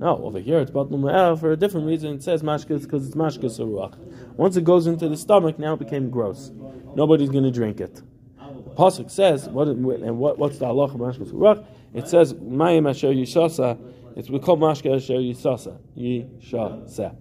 No, 0.00 0.16
over 0.24 0.38
here 0.38 0.60
it's 0.60 0.70
batlu 0.70 0.98
me'ah 0.98 1.36
for 1.36 1.52
a 1.52 1.56
different 1.58 1.86
reason. 1.86 2.14
It 2.14 2.22
says 2.22 2.42
mashkas 2.42 2.84
because 2.84 3.06
it's 3.06 3.14
mashkas 3.14 3.60
ruach. 3.60 3.98
Once 4.34 4.56
it 4.56 4.64
goes 4.64 4.86
into 4.86 5.10
the 5.10 5.16
stomach, 5.16 5.58
now 5.58 5.74
it 5.74 5.78
became 5.78 6.08
gross. 6.08 6.50
Nobody's 6.94 7.28
going 7.28 7.44
to 7.44 7.50
drink 7.50 7.82
it. 7.82 7.96
The 8.38 8.70
pasuk 8.70 9.10
says 9.10 9.46
what 9.50 9.68
and 9.68 10.18
what, 10.18 10.38
what's 10.38 10.56
the 10.56 10.64
halacha 10.64 10.96
mashkas 10.96 11.32
ruach? 11.32 11.66
It 11.92 12.08
says 12.08 12.32
mayim 12.32 12.88
asher 12.88 13.08
yishasa. 13.08 13.78
It's 14.16 14.30
we 14.30 14.38
call 14.38 14.56
mashka 14.56 14.96
asher 14.96 15.18
yishasa 15.18 15.78
yishasa. 15.94 17.14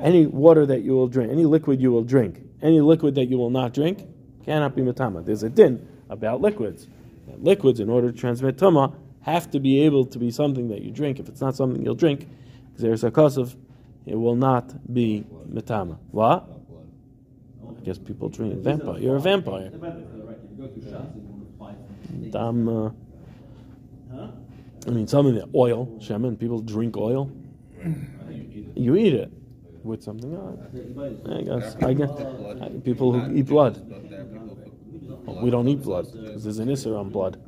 Any 0.00 0.26
water 0.26 0.66
that 0.66 0.82
you 0.82 0.92
will 0.92 1.08
drink, 1.08 1.32
any 1.32 1.44
liquid 1.44 1.80
you 1.82 1.90
will 1.90 2.04
drink, 2.04 2.44
any 2.62 2.80
liquid 2.80 3.16
that 3.16 3.24
you 3.26 3.38
will 3.38 3.50
not 3.50 3.74
drink, 3.74 4.06
cannot 4.44 4.76
be 4.76 4.82
matama. 4.82 5.24
There's 5.24 5.42
a 5.42 5.50
din 5.50 5.84
about 6.08 6.40
liquids 6.40 6.86
liquids, 7.38 7.80
in 7.80 7.88
order 7.88 8.10
to 8.10 8.18
transmit 8.18 8.56
tuma, 8.56 8.94
have 9.30 9.50
to 9.50 9.60
be 9.60 9.80
able 9.82 10.04
to 10.06 10.18
be 10.18 10.30
something 10.30 10.68
that 10.68 10.82
you 10.82 10.90
drink. 10.90 11.18
If 11.18 11.28
it's 11.28 11.40
not 11.40 11.56
something 11.56 11.82
you'll 11.82 11.94
drink, 11.94 12.28
there's 12.76 13.04
a 13.04 13.10
cause 13.10 13.36
of 13.36 13.56
it 14.06 14.14
will 14.14 14.36
not 14.36 14.92
be 14.92 15.24
metama. 15.48 15.98
What? 16.10 16.48
I 17.68 17.82
guess 17.82 17.98
people 17.98 18.28
drink 18.28 18.62
vampire. 18.62 18.98
You're 18.98 19.16
a 19.16 19.20
vampire. 19.20 19.70
Dam, 22.30 22.68
uh, 22.68 22.90
I 24.86 24.90
mean, 24.90 25.06
some 25.06 25.26
of 25.26 25.34
the 25.34 25.48
oil, 25.54 25.98
shaman, 26.00 26.36
people 26.36 26.60
drink 26.60 26.96
oil. 26.96 27.30
You 28.74 28.96
eat 28.96 29.14
it 29.14 29.32
with 29.82 30.02
something 30.02 30.34
on. 30.34 30.58
I 31.30 31.42
guess. 31.42 31.76
I 31.82 31.92
guess 31.94 32.10
people 32.82 33.12
who 33.12 33.34
eat 33.34 33.46
blood 33.46 33.76
we 35.42 35.50
don't 35.50 35.68
eat 35.68 35.82
blood 35.82 36.06
because 36.12 36.44
there's 36.44 36.58
an 36.58 36.68
isser 36.68 36.98
on 36.98 37.10
blood. 37.10 37.40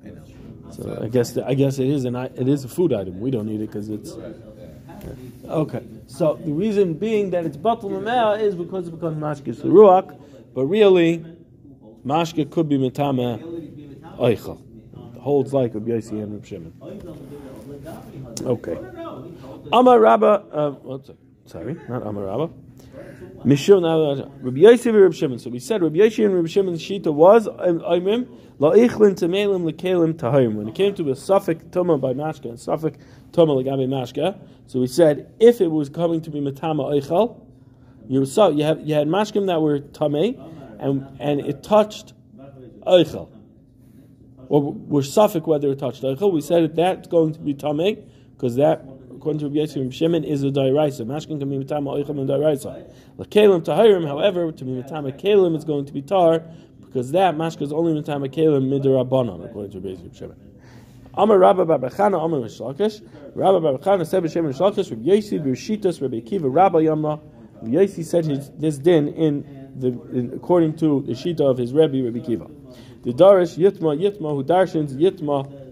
So 0.73 0.99
I 1.03 1.09
guess 1.09 1.37
I 1.37 1.55
guess 1.55 1.79
it 1.79 1.89
is 1.89 2.05
an 2.05 2.17
it 2.17 2.49
is 2.49 2.65
a 2.65 2.69
food 2.69 2.93
item. 2.93 3.21
We 3.21 3.31
don't 3.31 3.49
eat 3.49 3.61
it 3.61 3.67
because 3.67 3.89
it's 3.89 4.17
okay. 5.47 5.83
So 6.07 6.39
the 6.45 6.53
reason 6.53 6.95
being 6.95 7.31
that 7.31 7.45
it's 7.45 7.57
batul 7.57 7.91
mamea 7.91 8.41
is 8.41 8.55
because 8.55 8.89
it 8.89 8.93
becomes 8.93 9.19
mashke 9.19 9.55
ruach, 9.63 10.19
but 10.55 10.65
really 10.65 11.25
mashke 12.07 12.51
could 12.51 12.69
be 12.69 12.79
mitame 12.79 13.41
oichel. 14.19 14.61
Holds 15.21 15.53
like 15.53 15.75
Rabbi 15.75 15.91
Yossi 15.91 16.23
and 16.23 16.33
Rabbi 16.33 16.47
Shimon. 16.47 16.73
Okay. 18.45 18.77
Amar 19.73 20.01
Rabba, 20.01 20.45
uh, 20.53 20.99
sorry, 21.47 21.77
not 21.89 22.05
Amar 22.07 22.25
Rabba. 22.25 22.51
Mishum 23.45 23.83
now 23.83 24.23
uh, 24.23 24.29
Rabbi 24.41 24.61
Yosef 24.61 24.87
and 24.87 25.03
Rabbi 25.03 25.15
Shimon. 25.15 25.39
So 25.39 25.51
we 25.51 25.59
said 25.59 25.83
Rabbi 25.83 25.97
Yosef 25.97 26.27
and 26.27 26.35
Rabbi 26.35 26.47
Shimon's 26.47 26.81
shita 26.81 27.13
was 27.13 27.49
um, 27.49 27.81
Aimim 27.81 28.29
la'ichlin 28.61 29.15
temelim 29.15 29.69
lekelim 29.69 30.15
tahayim. 30.15 30.55
When 30.55 30.69
it 30.69 30.75
came 30.75 30.95
to 30.95 31.11
a 31.11 31.17
suffix 31.17 31.65
tuma 31.65 32.01
by 32.01 32.13
mashka 32.13 32.47
and 32.47 32.61
suffix 32.61 32.99
tuma 33.33 33.63
legabe 33.63 33.89
mashka, 33.89 34.39
so 34.69 34.81
we 34.81 34.87
said 34.87 35.33
if 35.41 35.61
it 35.61 35.71
was 35.71 35.89
coming 35.89 36.21
to 36.21 36.31
be 36.31 36.41
matama 36.41 36.85
oichal, 36.85 37.41
you 38.09 38.25
saw 38.27 38.49
you 38.49 38.65
have 38.65 38.81
you 38.81 38.95
had 38.95 39.09
mashkim 39.09 39.47
that 39.47 39.61
were 39.61 39.81
tame, 39.81 40.41
and 40.79 41.07
and 41.19 41.41
it 41.41 41.63
touched 41.63 42.13
oichal. 42.87 43.29
Or 44.49 44.73
were 44.73 45.03
suffix 45.03 45.47
whether 45.47 45.73
it 45.73 45.79
touched 45.81 46.03
oichal. 46.03 46.33
We 46.33 46.43
said 46.43 46.63
that 46.63 46.77
that's 46.77 47.09
going 47.09 47.33
to 47.33 47.41
be 47.41 47.55
tame 47.55 48.05
because 48.35 48.57
that 48.57 48.85
according 49.23 49.39
to 49.39 49.47
Rabbi 49.47 49.59
Yosef 49.59 49.95
Shimon, 49.95 50.25
is 50.25 50.43
a 50.43 50.47
dairaisa. 50.47 51.07
Mashkin 51.07 51.39
can 51.39 51.49
be 51.49 51.57
mitama 51.57 51.95
oicham 51.95 52.19
and 52.19 52.29
dairaisa. 52.29 52.93
Lakelim 53.19 53.65
tahirim, 53.65 54.05
however, 54.05 54.51
to 54.51 54.65
be 54.65 54.73
mitama 54.73 55.17
kelim 55.17 55.57
is 55.57 55.65
going 55.65 55.85
to 55.85 55.93
be 55.93 56.03
tar 56.03 56.43
because 56.81 57.13
that 57.13 57.37
mashka 57.37 57.63
is 57.63 57.73
only 57.73 57.93
mitama 57.93 58.29
kelim 58.29 58.69
midirabanan, 58.69 59.45
according 59.49 59.71
to 59.71 59.79
Rabbi 59.79 59.91
Yosef 59.91 60.17
Shimon. 60.19 60.37
Amar 61.15 61.39
Rabba 61.39 61.65
Barbachana, 61.65 62.25
Amar 62.25 62.41
Reish 62.41 62.59
Lakish. 62.59 63.01
Rabba 63.37 63.61
Barbachana 63.61 64.05
said 64.05 64.25
B'Shem 64.25 64.45
Reish 64.45 64.59
Lakish, 64.59 64.91
Rabbi 64.91 65.05
Yosef, 65.05 65.41
B'Rishitas, 65.41 66.03
Rabbi 66.03 66.17
Akiva, 66.17 66.53
Rabba 66.53 66.79
Yamra. 66.79 67.21
Rabbi 67.61 67.75
Yosef 67.75 68.05
said 68.05 68.25
his, 68.25 68.51
this 68.59 68.77
din 68.79 69.07
in 69.07 69.71
the 69.77 69.87
in, 70.11 70.33
according 70.35 70.75
to 70.79 71.03
the 71.03 71.13
shita 71.13 71.49
of 71.49 71.59
his 71.59 71.73
Rebbe, 71.73 72.03
Rabbi 72.03 72.19
Akiva. 72.19 72.51
The 73.05 73.13
Darish 73.13 73.57
Yitma 73.57 73.97
Yitma 74.01 74.35
who 74.35 74.43
darshins 74.43 74.97
Yitma 74.97 75.71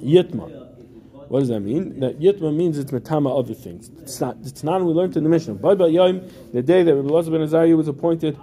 Yitma. 0.00 0.69
What 1.30 1.38
does 1.38 1.48
that 1.50 1.60
mean? 1.60 2.00
That 2.00 2.18
Yitma 2.18 2.52
means 2.52 2.76
it's 2.76 2.90
metama 2.90 3.38
other 3.38 3.54
things. 3.54 3.88
It's 4.02 4.20
not. 4.20 4.36
It's 4.42 4.64
not. 4.64 4.84
We 4.84 4.92
learned 4.92 5.16
in 5.16 5.22
the 5.22 5.30
Mishnah. 5.30 5.54
By 5.54 5.76
the 5.76 5.86
day 5.86 6.82
that 6.82 6.92
Rabbi 6.92 7.08
Elazar 7.08 7.30
ben 7.30 7.42
Azariah 7.42 7.76
was 7.76 7.86
appointed 7.86 8.36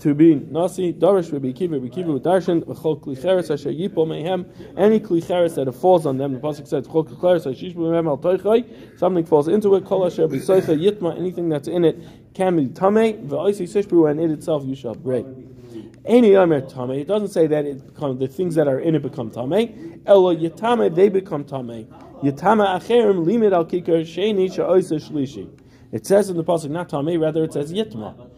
to 0.00 0.14
be 0.14 0.34
Nasi, 0.34 0.92
Darish, 0.92 1.32
Rabbi 1.32 1.52
Kiva, 1.52 1.78
Rabbi 1.78 1.88
Kiva 1.88 2.12
with 2.12 2.24
Darshan, 2.24 2.64
V'chol 2.64 3.00
Klicheres 3.00 3.50
Asher 3.50 3.70
Yipo 3.70 4.06
Mehem, 4.06 4.44
any 4.76 5.00
Klicheres 5.00 5.54
that 5.54 5.72
falls 5.72 6.04
on 6.04 6.18
them, 6.18 6.34
the 6.34 6.38
Pasuk 6.38 6.68
says, 6.68 6.86
Chol 6.86 7.08
Klicheres 7.08 7.50
Asher 7.50 7.74
Mehem 7.78 8.06
Al 8.06 8.18
Toichai, 8.18 8.98
something 8.98 9.24
falls 9.24 9.48
into 9.48 9.74
it, 9.74 9.86
Kol 9.86 10.04
Asher 10.06 10.28
B'Soicha 10.28 10.78
Yitma, 10.78 11.16
anything 11.18 11.48
that's 11.48 11.66
in 11.66 11.82
it 11.86 11.98
can 12.34 12.56
be 12.56 12.66
Tameh, 12.66 13.26
V'oisi 13.26 13.66
Sishbu, 13.66 14.10
and 14.10 14.20
it 14.20 14.30
itself 14.30 14.64
you 14.66 14.74
shall 14.74 14.94
break. 14.94 15.24
Any 16.04 16.32
Yomer 16.32 16.70
Tameh, 16.70 17.00
it 17.00 17.08
doesn't 17.08 17.28
say 17.28 17.46
that 17.46 17.64
it 17.64 17.96
the 17.96 18.28
things 18.28 18.54
that 18.54 18.68
are 18.68 18.78
in 18.78 18.94
it 18.94 19.02
become 19.02 19.30
Tameh, 19.30 20.02
Elo 20.04 20.36
Yitame, 20.36 20.94
they 20.94 21.08
become 21.08 21.44
Tameh. 21.44 21.86
Yitama 22.22 22.80
acherim 22.80 23.24
limit 23.24 23.52
al 23.52 23.64
kikar 23.64 24.02
sheni 24.02 24.52
sha'oisa 24.52 24.98
shlishi. 24.98 25.48
It 25.92 26.04
says 26.04 26.28
in 26.28 26.36
the 26.36 26.42
pasuk 26.42 26.70
not 26.70 26.88
tamei, 26.88 27.20
rather 27.20 27.44
it 27.44 27.52
says 27.52 27.72
yitma. 27.72 28.28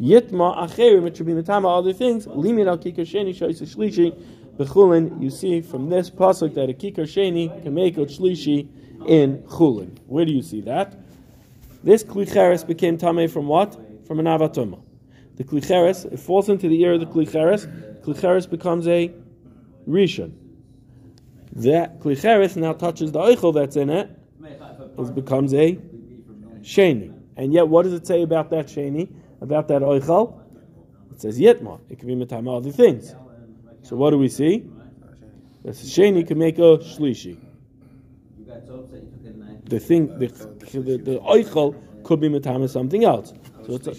Yitma 0.00 0.68
acherim, 0.68 1.06
it 1.06 1.16
should 1.16 1.26
be 1.26 1.32
mitama 1.32 1.78
other 1.78 1.92
things. 1.92 2.26
Limit 2.26 2.66
al 2.66 2.78
kikar 2.78 3.06
sheni 3.06 3.32
sha'oisa 3.32 3.62
shlishi. 3.62 4.12
Bechulin, 4.56 5.22
you 5.22 5.30
see 5.30 5.60
from 5.60 5.88
this 5.88 6.10
pasuk 6.10 6.54
that 6.54 6.68
a 6.68 6.72
kikar 6.72 7.04
sheni 7.04 7.62
can 7.62 7.74
make 7.74 7.96
a 7.96 8.06
shlishi 8.06 8.68
in 9.06 9.38
chulin. 9.42 9.96
Where 10.06 10.24
do 10.24 10.32
you 10.32 10.42
see 10.42 10.62
that? 10.62 10.98
This 11.84 12.02
klicheres 12.02 12.66
became 12.66 12.98
tamei 12.98 13.30
from 13.30 13.46
what? 13.46 13.78
From 14.04 14.18
an 14.18 14.26
avatoma. 14.26 14.82
The 15.36 15.44
klicheres, 15.44 16.12
it 16.12 16.18
falls 16.18 16.48
into 16.48 16.68
the 16.68 16.82
ear 16.82 16.94
of 16.94 17.00
the 17.00 17.06
klicheres. 17.06 18.02
Klicheres 18.02 18.50
becomes 18.50 18.88
a 18.88 19.12
rishon 19.86 20.32
that 21.56 22.00
klicheres 22.00 22.56
now 22.56 22.72
touches 22.72 23.12
the 23.12 23.18
oichel 23.18 23.54
that's 23.54 23.76
in 23.76 23.90
it, 23.90 24.10
it 24.42 25.14
becomes 25.14 25.54
a 25.54 25.78
sheni. 26.60 27.12
And 27.36 27.52
yet, 27.52 27.68
what 27.68 27.84
does 27.84 27.92
it 27.92 28.06
say 28.06 28.22
about 28.22 28.50
that 28.50 28.66
sheni, 28.66 29.08
about 29.40 29.68
that 29.68 29.82
oichel? 29.82 30.40
It 31.12 31.20
says 31.20 31.38
yitma. 31.38 31.80
It 31.88 31.98
can 31.98 32.08
be 32.08 32.14
mitama 32.14 32.58
other 32.58 32.70
things. 32.70 33.14
So 33.82 33.96
what 33.96 34.10
do 34.10 34.18
we 34.18 34.28
see? 34.28 34.68
That 35.64 35.74
sheni 35.74 36.26
can 36.26 36.38
make 36.38 36.58
a 36.58 36.78
shlishi. 36.78 37.38
The 39.64 39.80
thing, 39.80 40.18
the 40.18 40.28
the, 40.28 40.96
the 40.98 41.18
oichel 41.20 41.74
could 42.04 42.20
be 42.20 42.28
mitama 42.28 42.68
something 42.68 43.04
else. 43.04 43.32
So 43.66 43.74
it's 43.74 43.86
a, 43.86 43.92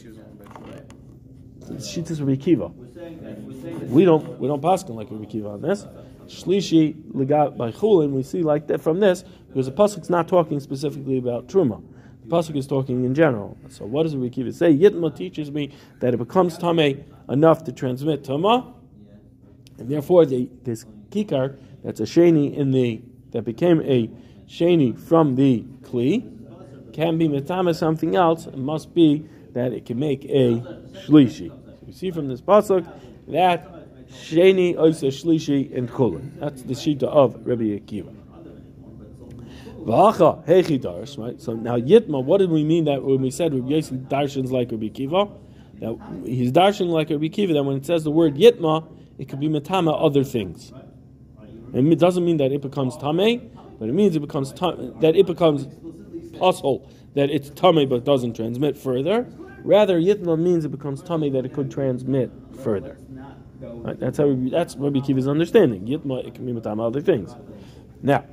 Shittas 1.74 2.20
Rabbi 2.20 2.36
Kiva. 2.36 2.72
We 3.88 4.06
don't 4.06 4.40
we 4.40 4.48
don't 4.48 4.62
pass 4.62 4.88
like 4.88 5.12
Rabbi 5.12 5.26
Kiva 5.26 5.50
on 5.50 5.62
this. 5.62 5.86
Shlishi 6.28 6.94
legat 7.12 7.58
by 7.58 7.72
chulin, 7.72 8.12
we 8.12 8.24
see 8.24 8.44
like 8.44 8.68
that 8.68 8.82
from 8.82 9.00
this 9.00 9.24
because 9.48 9.66
the 9.66 9.72
pasuk's 9.72 10.10
not 10.10 10.28
talking 10.28 10.60
specifically 10.60 11.18
about 11.18 11.48
truma. 11.48 11.82
The 12.26 12.36
pasuk 12.36 12.58
is 12.58 12.68
talking 12.68 13.06
in 13.06 13.16
general. 13.16 13.58
So 13.70 13.86
what 13.86 14.04
does 14.04 14.16
Rabbi 14.16 14.30
Kiva 14.30 14.52
say? 14.52 14.74
Yitma 14.74 15.16
teaches 15.16 15.52
me 15.52 15.72
that 16.00 16.14
it 16.14 16.18
becomes 16.18 16.58
tame 16.58 17.06
enough 17.30 17.64
to 17.64 17.72
transmit 17.72 18.24
tama, 18.24 18.74
and 19.78 19.90
therefore 19.90 20.26
the, 20.26 20.50
this 20.64 20.86
kikar 21.10 21.58
that's 21.84 22.00
a 22.00 22.04
sheni 22.04 22.56
in 22.56 22.72
the 22.72 23.02
that 23.32 23.44
became 23.44 23.82
a 23.82 24.10
sheni 24.48 25.00
from 25.00 25.36
the 25.36 25.64
kli 25.84 26.34
can 26.94 27.18
be 27.18 27.28
metame 27.28 27.74
something 27.76 28.16
else. 28.16 28.48
It 28.48 28.58
must 28.58 28.94
be 28.94 29.26
that 29.54 29.72
it 29.72 29.86
can 29.86 30.00
make 30.00 30.26
a 30.26 30.60
shlishi. 31.06 31.50
So 31.50 31.78
we 31.86 31.94
see 31.94 32.12
from 32.12 32.28
this 32.28 32.42
pasuk 32.42 32.86
that 33.28 33.77
Sheni 34.12 34.76
Oisa 34.76 35.08
Shlishi 35.08 35.76
and 35.76 35.90
Chulin. 35.90 36.40
That's 36.40 36.62
the 36.64 36.74
shita 36.74 37.04
of 37.04 37.46
Rabbi 37.46 37.64
Akiva. 37.64 38.14
V'acha 39.84 40.46
Hechi 40.46 40.82
Darsh, 40.82 41.18
right? 41.18 41.40
So 41.42 41.54
now 41.54 41.78
Yitma, 41.78 42.24
what 42.24 42.40
did 42.40 42.50
we 42.50 42.64
mean 42.64 42.86
that 42.86 43.04
when 43.04 43.22
we 43.22 43.32
said 43.32 43.54
Rabbi 43.54 43.70
Yossi 43.70 44.08
darshans 44.08 44.52
like 44.52 44.72
Rabbi 44.72 44.88
Akiva? 44.88 45.32
That 45.80 45.98
he's 46.26 46.52
darshan 46.52 46.88
like 46.88 47.10
Rabbi 47.10 47.26
Akiva. 47.26 47.54
That 47.54 47.64
when 47.64 47.78
it 47.78 47.86
says 47.86 48.04
the 48.04 48.12
word 48.12 48.36
Yitma, 48.36 48.88
it 49.18 49.30
could 49.30 49.40
be 49.40 49.48
metama 49.48 49.96
other 49.98 50.24
things. 50.24 50.74
And 51.74 51.92
it 51.92 52.00
doesn't 52.00 52.26
mean 52.26 52.38
that 52.38 52.52
it 52.52 52.62
becomes 52.62 52.98
tame, 52.98 53.52
but 53.80 53.90
it 53.90 53.94
means 53.94 54.16
it 54.16 54.22
becomes 54.22 54.54
that 54.54 55.14
it 55.16 55.26
becomes 55.26 55.68
possible 56.38 56.90
that 57.16 57.30
it's 57.30 57.50
tame 57.50 57.88
but 57.90 58.04
doesn't 58.04 58.36
transmit 58.36 58.78
further. 58.78 59.28
Rather, 59.64 60.00
yitma 60.00 60.40
means 60.40 60.66
it 60.66 60.70
becomes 60.70 61.02
tame 61.02 61.32
that 61.34 61.46
it 61.46 61.54
could 61.54 61.70
transmit 61.72 62.32
further. 62.64 62.98
Right? 63.60 64.00
That's 64.00 64.18
how 64.18 64.28
we, 64.28 64.50
that's 64.50 64.76
Rabbi 64.76 65.00
Kiva's 65.00 65.28
understanding. 65.28 65.86
Yitma 65.86 66.26
it 66.26 66.36
can 66.36 66.46
be 66.46 66.54
matama 66.54 66.86
other 66.86 67.02
things. 67.02 67.36
Now, 68.02 68.26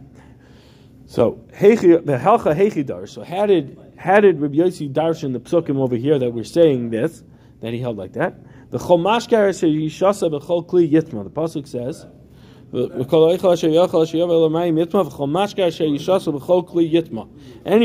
so 1.07 1.41
hechi, 1.53 2.05
the 2.05 2.19
halcha 2.19 2.55
hechidar. 2.55 3.09
So 3.09 3.23
how 3.25 3.47
did 3.47 3.79
how 3.97 4.21
did 4.21 4.41
Rabbi 4.41 4.57
Yossi 4.57 4.93
darshan 4.93 5.33
the 5.33 5.41
psukim 5.41 5.79
over 5.79 5.97
here 5.97 6.19
that 6.19 6.33
we're 6.33 6.45
saying 6.45 6.91
this 6.91 7.23
that 7.61 7.73
he 7.73 7.81
held 7.81 7.97
like 7.97 8.13
that? 8.15 8.35
The 8.71 8.79
chol 8.79 8.99
mashkar 9.01 9.51
yishasa 9.51 10.31
b'chol 10.31 10.67
kli 10.67 10.91
yitma. 10.91 11.25
The 11.25 11.31
pasuk 11.31 11.67
says. 11.67 12.07
Any 12.75 12.91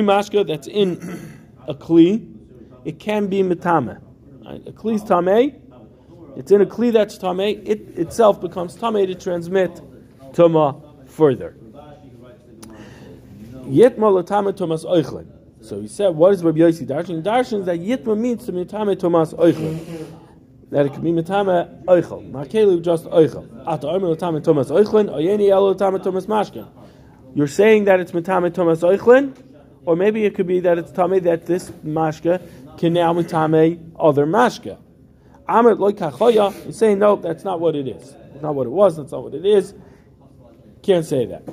mashka 0.01 0.47
that's 0.47 0.67
in 0.67 0.93
a 1.67 1.75
kli, 1.75 2.35
it 2.85 2.97
can 2.97 3.27
be 3.27 3.43
metame. 3.43 4.01
A 4.47 4.71
kli's 4.71 5.03
tameh, 5.03 5.53
it's 6.35 6.51
in 6.51 6.61
a 6.61 6.65
kli 6.65 6.91
that's 6.91 7.17
tameh, 7.17 7.61
it 7.67 7.97
itself 7.97 8.39
becomes 8.41 8.75
tameh 8.77 9.07
to 9.07 9.15
transmit 9.15 9.81
tuma 10.33 10.81
further. 11.07 11.55
Yitma 13.65 14.11
l'tame 14.11 14.53
tumas 14.53 14.85
oichlin. 14.85 15.27
So 15.61 15.81
he 15.81 15.87
said, 15.87 16.15
what 16.15 16.33
is 16.33 16.43
Rabbi 16.43 16.59
Yossi 16.59 16.87
Darshan? 16.87 17.21
Darshan 17.21 17.59
is 17.59 17.65
that 17.65 17.79
Yitma 17.79 18.17
means 18.17 18.45
to 18.45 18.51
mitame 18.51 18.95
tumas 18.95 19.33
oichlin 19.35 20.07
that 20.71 20.85
it 20.85 20.93
could 20.93 21.03
be 21.03 21.11
mitame 21.11 21.83
oichel. 21.85 22.29
Makelu 22.31 22.81
just 22.81 23.05
oichel. 23.05 23.47
Ata 23.67 23.87
omer 23.87 24.15
mitame 24.15 24.41
Tumas 24.41 24.69
oichlin, 24.69 25.09
oyeni 25.09 25.49
elo 25.49 25.73
mitame 25.73 25.99
Tumas 25.99 26.27
mashkin. 26.27 26.67
You're 27.35 27.47
saying 27.47 27.85
that 27.85 27.99
it's 27.99 28.11
mitame 28.11 28.51
Tumas 28.51 28.81
oichlin, 28.81 29.35
or 29.85 29.95
maybe 29.95 30.25
it 30.25 30.35
could 30.35 30.47
be 30.47 30.59
that 30.61 30.77
it's 30.77 30.91
tame 30.91 31.21
that 31.23 31.45
this 31.45 31.71
mashka 31.83 32.41
can 32.77 32.93
now 32.93 33.13
mitame 33.13 33.79
other 33.99 34.25
mashka. 34.25 34.77
Amr 35.49 35.75
loy 35.75 35.89
is 35.89 36.77
saying 36.77 36.99
no, 36.99 37.15
that's 37.15 37.43
not 37.43 37.59
what 37.59 37.75
it 37.75 37.87
is. 37.87 38.15
It's 38.33 38.43
not 38.43 38.53
what 38.53 38.67
it 38.67 38.71
was. 38.71 38.97
That's 38.97 39.11
not 39.11 39.23
what 39.23 39.33
it 39.33 39.45
is. 39.45 39.73
Can't 40.83 41.05
say 41.05 41.25
that. 41.25 41.43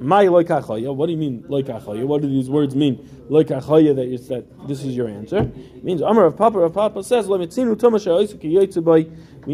My 0.00 0.24
loikachaya. 0.26 0.94
What 0.94 1.06
do 1.06 1.12
you 1.12 1.18
mean 1.18 1.42
loikachaya? 1.42 2.04
What 2.04 2.22
do 2.22 2.28
these 2.28 2.48
words 2.48 2.76
mean? 2.76 2.96
Loikachaya 3.28 3.94
that 3.96 4.06
is 4.06 4.28
that 4.28 4.46
this 4.68 4.84
is 4.84 4.96
your 4.96 5.08
answer. 5.08 5.40
It 5.40 5.84
means 5.84 6.00
Amar 6.00 6.26
of 6.26 6.36
Papa 6.36 6.60
of 6.60 6.72
Papa 6.72 7.02
says 7.02 7.28
We 7.28 7.38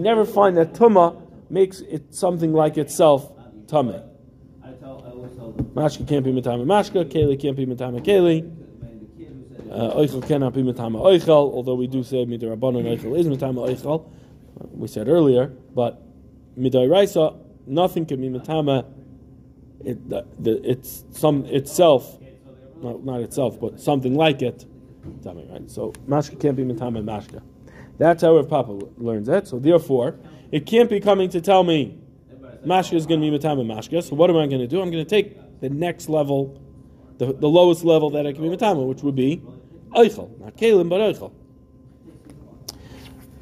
never 0.01 0.25
find 0.25 0.57
that 0.57 0.73
Tuma 0.75 1.23
makes 1.51 1.81
it 1.81 2.15
something 2.15 2.53
like 2.53 2.77
itself 2.77 3.33
Tame. 3.67 4.03
Mashka 5.75 6.07
can't 6.07 6.25
be 6.25 6.33
Matama 6.33 6.65
Mashka, 6.65 7.05
Keli 7.05 7.41
can't 7.41 7.57
be 7.57 7.67
Matama 7.67 8.01
Keli. 8.01 8.66
Uh, 9.71 9.97
oichel 9.97 10.27
cannot 10.27 10.55
be 10.55 10.63
Matama 10.63 10.99
Oichel, 10.99 11.29
although 11.29 11.75
we 11.75 11.87
do 11.87 12.03
say 12.03 12.25
Midarabbanon 12.25 12.85
Oichel 12.85 13.19
is 13.19 13.27
Matama 13.27 13.63
Oichel. 13.63 14.09
We 14.73 14.89
said 14.89 15.09
earlier, 15.09 15.47
but 15.75 16.03
Midai 16.59 16.91
Raisa, 16.91 17.35
nothing 17.67 18.07
can 18.07 18.21
be 18.21 18.29
Matama 18.29 18.87
it, 19.87 20.09
the, 20.09 20.27
the, 20.39 20.69
it's 20.69 21.05
some 21.13 21.45
itself, 21.47 22.19
not, 22.83 23.05
not 23.05 23.21
itself, 23.21 23.61
but 23.61 23.81
something 23.81 24.15
like 24.15 24.43
it. 24.43 24.67
Right? 25.25 25.71
So 25.71 25.93
mashka 26.09 26.41
can't 26.41 26.57
be 26.57 26.65
mitame 26.65 27.03
mashka. 27.05 27.43
That's 27.99 28.23
how 28.23 28.35
Rav 28.35 28.49
Papa 28.49 28.79
learns 28.99 29.29
it. 29.29 29.47
So 29.47 29.59
therefore, 29.59 30.17
it 30.51 30.67
can't 30.67 30.91
be 30.91 31.01
coming 31.01 31.31
to 31.31 31.41
tell 31.41 31.63
me 31.63 31.99
mashka 32.67 32.95
is 32.95 33.07
going 33.07 33.21
to 33.21 33.31
be 33.31 33.39
mitame 33.39 33.65
mashka. 33.65 34.03
So 34.03 34.17
what 34.17 34.29
am 34.29 34.37
I 34.37 34.47
going 34.47 34.61
to 34.61 34.67
do? 34.67 34.81
I'm 34.81 34.91
going 34.91 35.05
to 35.05 35.09
take 35.09 35.61
the 35.61 35.71
next 35.71 36.09
level, 36.09 36.61
the, 37.19 37.33
the 37.33 37.49
lowest 37.49 37.85
level 37.85 38.11
that 38.11 38.27
I 38.27 38.33
can 38.33 38.43
be 38.43 38.55
mitame, 38.55 38.87
which 38.89 39.03
would 39.03 39.15
be 39.15 39.43
not 39.97 40.57
kalim, 40.57 40.89
but 40.89 41.01
eichel. 41.01 41.33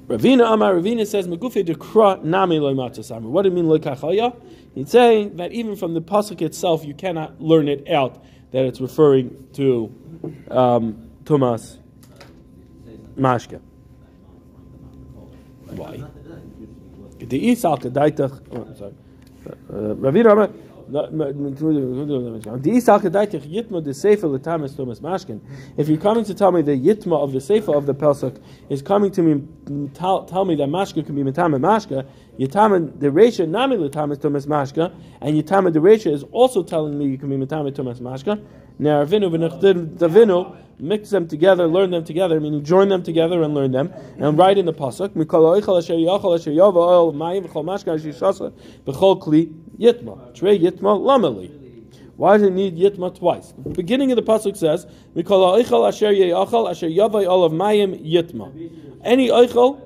Ravina 0.06 0.52
Amar 0.52 0.74
Ravina 0.74 1.06
says 1.06 1.26
Megufe 1.26 1.64
dekra 1.64 2.22
nami 2.22 2.58
loy 2.58 2.74
matzasami. 2.74 3.22
What 3.22 3.42
do 3.42 3.48
you 3.48 3.54
mean 3.54 3.66
loy 3.66 3.78
kachaya? 3.78 4.36
He's 4.74 4.90
saying 4.90 5.36
that 5.36 5.52
even 5.52 5.76
from 5.76 5.94
the 5.94 6.02
pasuk 6.02 6.42
itself, 6.42 6.84
you 6.84 6.94
cannot 6.94 7.40
learn 7.40 7.68
it 7.68 7.88
out 7.88 8.22
that 8.50 8.66
it's 8.66 8.80
referring 8.80 9.48
to 9.54 9.94
um, 10.50 11.10
Tumas 11.24 11.78
Mashke. 13.16 13.60
Why? 15.66 16.04
The 17.18 17.48
Isal 17.50 17.80
Kedaitach. 17.80 18.42
Oh, 18.52 18.74
sorry. 18.76 18.94
Uh, 19.70 19.94
Ravina 19.94 20.32
Amar. 20.32 20.50
If 20.86 20.94
you're 25.88 25.98
coming 25.98 26.24
to 26.24 26.34
tell 26.34 26.52
me 26.52 26.62
the 26.62 26.72
yitma 26.72 27.22
of 27.22 27.32
the 27.32 27.40
sefer 27.40 27.74
of 27.74 27.86
the 27.86 27.94
Pesach 27.94 28.34
is 28.68 28.82
coming 28.82 29.10
to 29.12 29.22
me, 29.22 29.88
tell, 29.94 30.24
tell 30.24 30.44
me 30.44 30.54
that 30.56 30.68
mashka 30.68 31.06
can 31.06 31.14
be 31.14 31.22
mitama 31.22 31.58
mashka, 31.58 32.06
yitama 32.38 33.00
the 33.00 33.08
resha 33.08 33.48
nami 33.48 33.76
l'tamas 33.76 34.18
tomas 34.18 34.46
mashka, 34.46 34.92
and 35.22 35.42
yitama 35.42 35.72
the 35.72 35.78
resha 35.78 36.12
is 36.12 36.22
also 36.32 36.62
telling 36.62 36.98
me 36.98 37.06
you 37.06 37.16
can 37.16 37.30
be 37.30 37.36
mitama 37.36 37.74
tomas 37.74 38.00
mashka. 38.00 38.44
Now, 38.78 39.04
Ravinu 39.04 39.30
v'nechdavinu, 39.30 40.56
mix 40.78 41.10
them 41.10 41.28
together, 41.28 41.66
learn 41.66 41.90
them 41.90 42.04
together, 42.04 42.40
meaning 42.40 42.64
join 42.64 42.88
them 42.88 43.02
together 43.02 43.42
and 43.42 43.54
learn 43.54 43.72
them, 43.72 43.92
and 44.18 44.36
write 44.36 44.58
in 44.58 44.66
the 44.66 44.72
pasuk, 44.72 45.10
oichal 45.10 45.80
kli 48.84 49.52
Yitma. 49.78 50.34
Trey 50.34 50.58
Yitma 50.58 50.98
Lamali. 50.98 51.50
Why 52.16 52.36
does 52.36 52.46
it 52.46 52.52
need 52.52 52.76
Yitma 52.76 53.16
twice? 53.16 53.52
The 53.58 53.70
beginning 53.70 54.12
of 54.12 54.16
the 54.16 54.22
pasuk 54.22 54.56
says, 54.56 54.86
"Mikol 55.16 55.58
Asher 55.88 56.06
Asher 56.06 56.86
Olav 57.02 57.52
Mayim 57.52 58.00
Yitma." 58.04 58.52
Any 59.02 59.28
Eichel 59.28 59.80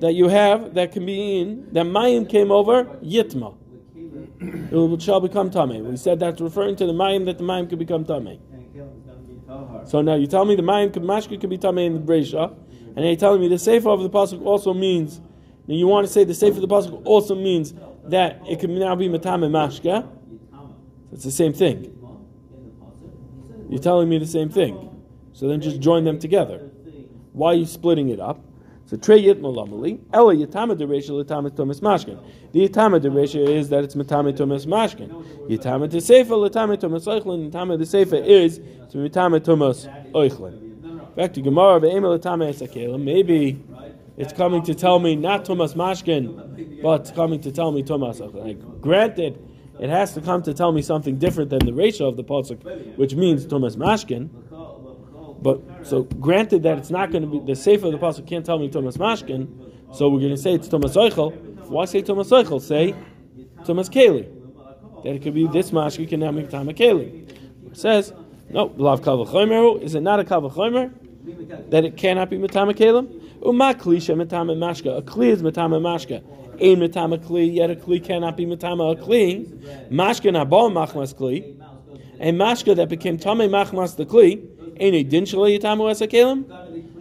that 0.00 0.14
you 0.14 0.28
have 0.28 0.74
that 0.74 0.90
can 0.92 1.06
be 1.06 1.38
in 1.38 1.68
that 1.72 1.86
Mayim 1.86 2.28
came 2.28 2.50
over 2.50 2.84
Yitma, 3.04 3.54
it 4.42 5.02
shall 5.02 5.20
become 5.20 5.50
Tame. 5.50 5.84
We 5.84 5.96
said 5.96 6.20
that's 6.20 6.40
referring 6.40 6.76
to 6.76 6.86
the 6.86 6.92
Mayim 6.92 7.24
that 7.26 7.38
the 7.38 7.44
Mayim 7.44 7.68
could 7.68 7.78
become 7.78 8.04
Tame. 8.04 8.38
So 9.84 10.00
now 10.02 10.14
you 10.14 10.26
tell 10.26 10.44
me 10.44 10.56
the 10.56 10.62
Mayim 10.62 10.92
Mashka 10.92 11.40
could 11.40 11.50
be 11.50 11.58
Tame 11.58 11.78
in 11.78 11.94
the 11.94 12.00
Bresha, 12.00 12.54
and 12.96 13.04
you're 13.04 13.16
telling 13.16 13.40
me 13.40 13.48
the 13.48 13.58
Sefer 13.58 13.88
of 13.88 14.02
the 14.02 14.10
pasuk 14.10 14.44
also 14.44 14.74
means. 14.74 15.20
Now 15.66 15.74
you 15.74 15.86
want 15.86 16.06
to 16.06 16.12
say 16.12 16.24
the 16.24 16.34
Sefer 16.34 16.56
of 16.56 16.62
the 16.62 16.68
pasuk 16.68 17.02
also 17.04 17.34
means 17.34 17.74
that 18.04 18.40
it 18.48 18.60
can 18.60 18.78
now 18.78 18.94
be 18.94 19.08
matame 19.08 19.48
mashka. 19.48 20.08
It's 21.12 21.24
the 21.24 21.30
same 21.30 21.52
thing. 21.52 21.98
You're 23.68 23.80
telling 23.80 24.08
me 24.08 24.18
the 24.18 24.26
same 24.26 24.48
thing. 24.48 24.90
So 25.32 25.48
then 25.48 25.60
just 25.60 25.80
join 25.80 26.04
them 26.04 26.18
together. 26.18 26.70
Why 27.32 27.52
are 27.52 27.54
you 27.54 27.66
splitting 27.66 28.10
it 28.10 28.20
up? 28.20 28.44
So 28.92 28.98
trey 28.98 29.22
yit 29.22 29.40
malamali. 29.40 30.00
Ella 30.12 30.34
yitama 30.34 30.76
deresha 30.76 31.12
latama 31.12 31.48
tumas 31.48 31.80
mashkin. 31.80 32.18
The 32.52 32.68
yitama 32.68 33.00
deresha 33.00 33.48
is 33.48 33.70
that 33.70 33.84
it's 33.84 33.94
matame 33.94 34.36
tumas 34.36 34.66
mashkin. 34.66 35.08
Yitama 35.48 35.88
de 35.88 35.98
sefer 35.98 36.34
latama 36.34 36.76
tumas 36.76 37.06
oichlin. 37.06 37.50
Yitama 37.50 37.78
de 37.78 37.86
sefer 37.86 38.16
is 38.16 38.58
to 38.90 38.98
matame 38.98 39.40
tumas 39.40 39.88
oichlin. 40.12 41.14
Back 41.16 41.32
to 41.32 41.40
Gemara 41.40 41.80
ve'ema 41.80 42.18
latama 42.18 42.52
esakela. 42.52 43.02
Maybe 43.02 43.64
it's 44.18 44.34
coming 44.34 44.62
to 44.64 44.74
tell 44.74 44.98
me 44.98 45.16
not 45.16 45.46
Tumas 45.46 45.72
Mashkin, 45.72 46.82
but 46.82 47.00
it's 47.00 47.10
coming 47.12 47.40
to 47.40 47.50
tell 47.50 47.72
me 47.72 47.82
Tumas. 47.82 48.20
Like, 48.34 48.60
granted, 48.82 49.38
it 49.80 49.88
has 49.88 50.12
to 50.12 50.20
come 50.20 50.42
to 50.42 50.52
tell 50.52 50.70
me 50.70 50.82
something 50.82 51.16
different 51.16 51.48
than 51.48 51.64
the 51.64 51.72
ratio 51.72 52.08
of 52.08 52.18
the 52.18 52.24
pasuk, 52.24 52.96
which 52.98 53.14
means 53.14 53.46
Tumas 53.46 53.76
Mashkin. 53.76 54.28
But 55.42 55.60
so, 55.82 56.04
granted 56.04 56.62
that 56.62 56.78
it's 56.78 56.90
not 56.90 57.10
going 57.10 57.22
to 57.22 57.28
be 57.28 57.40
the 57.44 57.56
safe 57.56 57.82
of 57.82 57.92
the 57.92 57.98
pasuk 57.98 58.26
can't 58.26 58.46
tell 58.46 58.58
me 58.58 58.68
Tumas 58.70 58.96
Mashkin, 58.96 59.48
so 59.92 60.08
we're 60.08 60.20
going 60.20 60.30
to 60.30 60.36
say 60.36 60.54
it's 60.54 60.68
Tumas 60.68 60.94
Eichel. 60.94 61.34
Why 61.68 61.84
say 61.86 62.02
Tumas 62.02 62.30
Eichel? 62.30 62.60
Say 62.60 62.94
Tumas 63.64 63.90
Keli. 63.90 64.28
That 65.02 65.16
it 65.16 65.22
could 65.22 65.34
be 65.34 65.48
this 65.48 65.72
Mashkin 65.72 66.08
can 66.08 66.20
now 66.20 66.30
make 66.30 66.48
Tumas 66.48 66.76
Keli. 66.76 67.28
It 67.66 67.76
says 67.76 68.12
no. 68.50 68.72
Lav 68.76 69.00
Kavachomer 69.00 69.82
is 69.82 69.94
it 69.96 70.02
not 70.02 70.20
a 70.20 70.24
Kavachomer 70.24 70.92
that 71.70 71.84
it 71.84 71.96
cannot 71.96 72.30
be 72.30 72.38
Matama 72.38 72.72
Kalim? 72.72 73.22
Uma 73.44 73.74
klisha 73.74 74.14
metama 74.14 74.56
mashka. 74.56 74.98
A 74.98 75.02
kli 75.02 75.30
is 75.30 75.42
metama 75.42 75.80
mashka. 75.80 76.22
Ein 76.60 76.76
metama 76.76 77.18
kli, 77.18 77.52
yet 77.52 77.70
a 77.70 77.74
kli 77.74 78.02
cannot 78.02 78.36
be 78.36 78.46
metama 78.46 78.92
a 78.92 78.96
kli. 78.96 79.48
Mashka 79.90 80.30
nabal 80.30 80.70
machmas 80.70 81.12
kli. 81.12 81.60
A 82.20 82.30
mashka 82.30 82.76
that 82.76 82.88
became 82.88 83.18
tame 83.18 83.50
machmas 83.50 83.96
the 83.96 84.06
kli. 84.06 84.48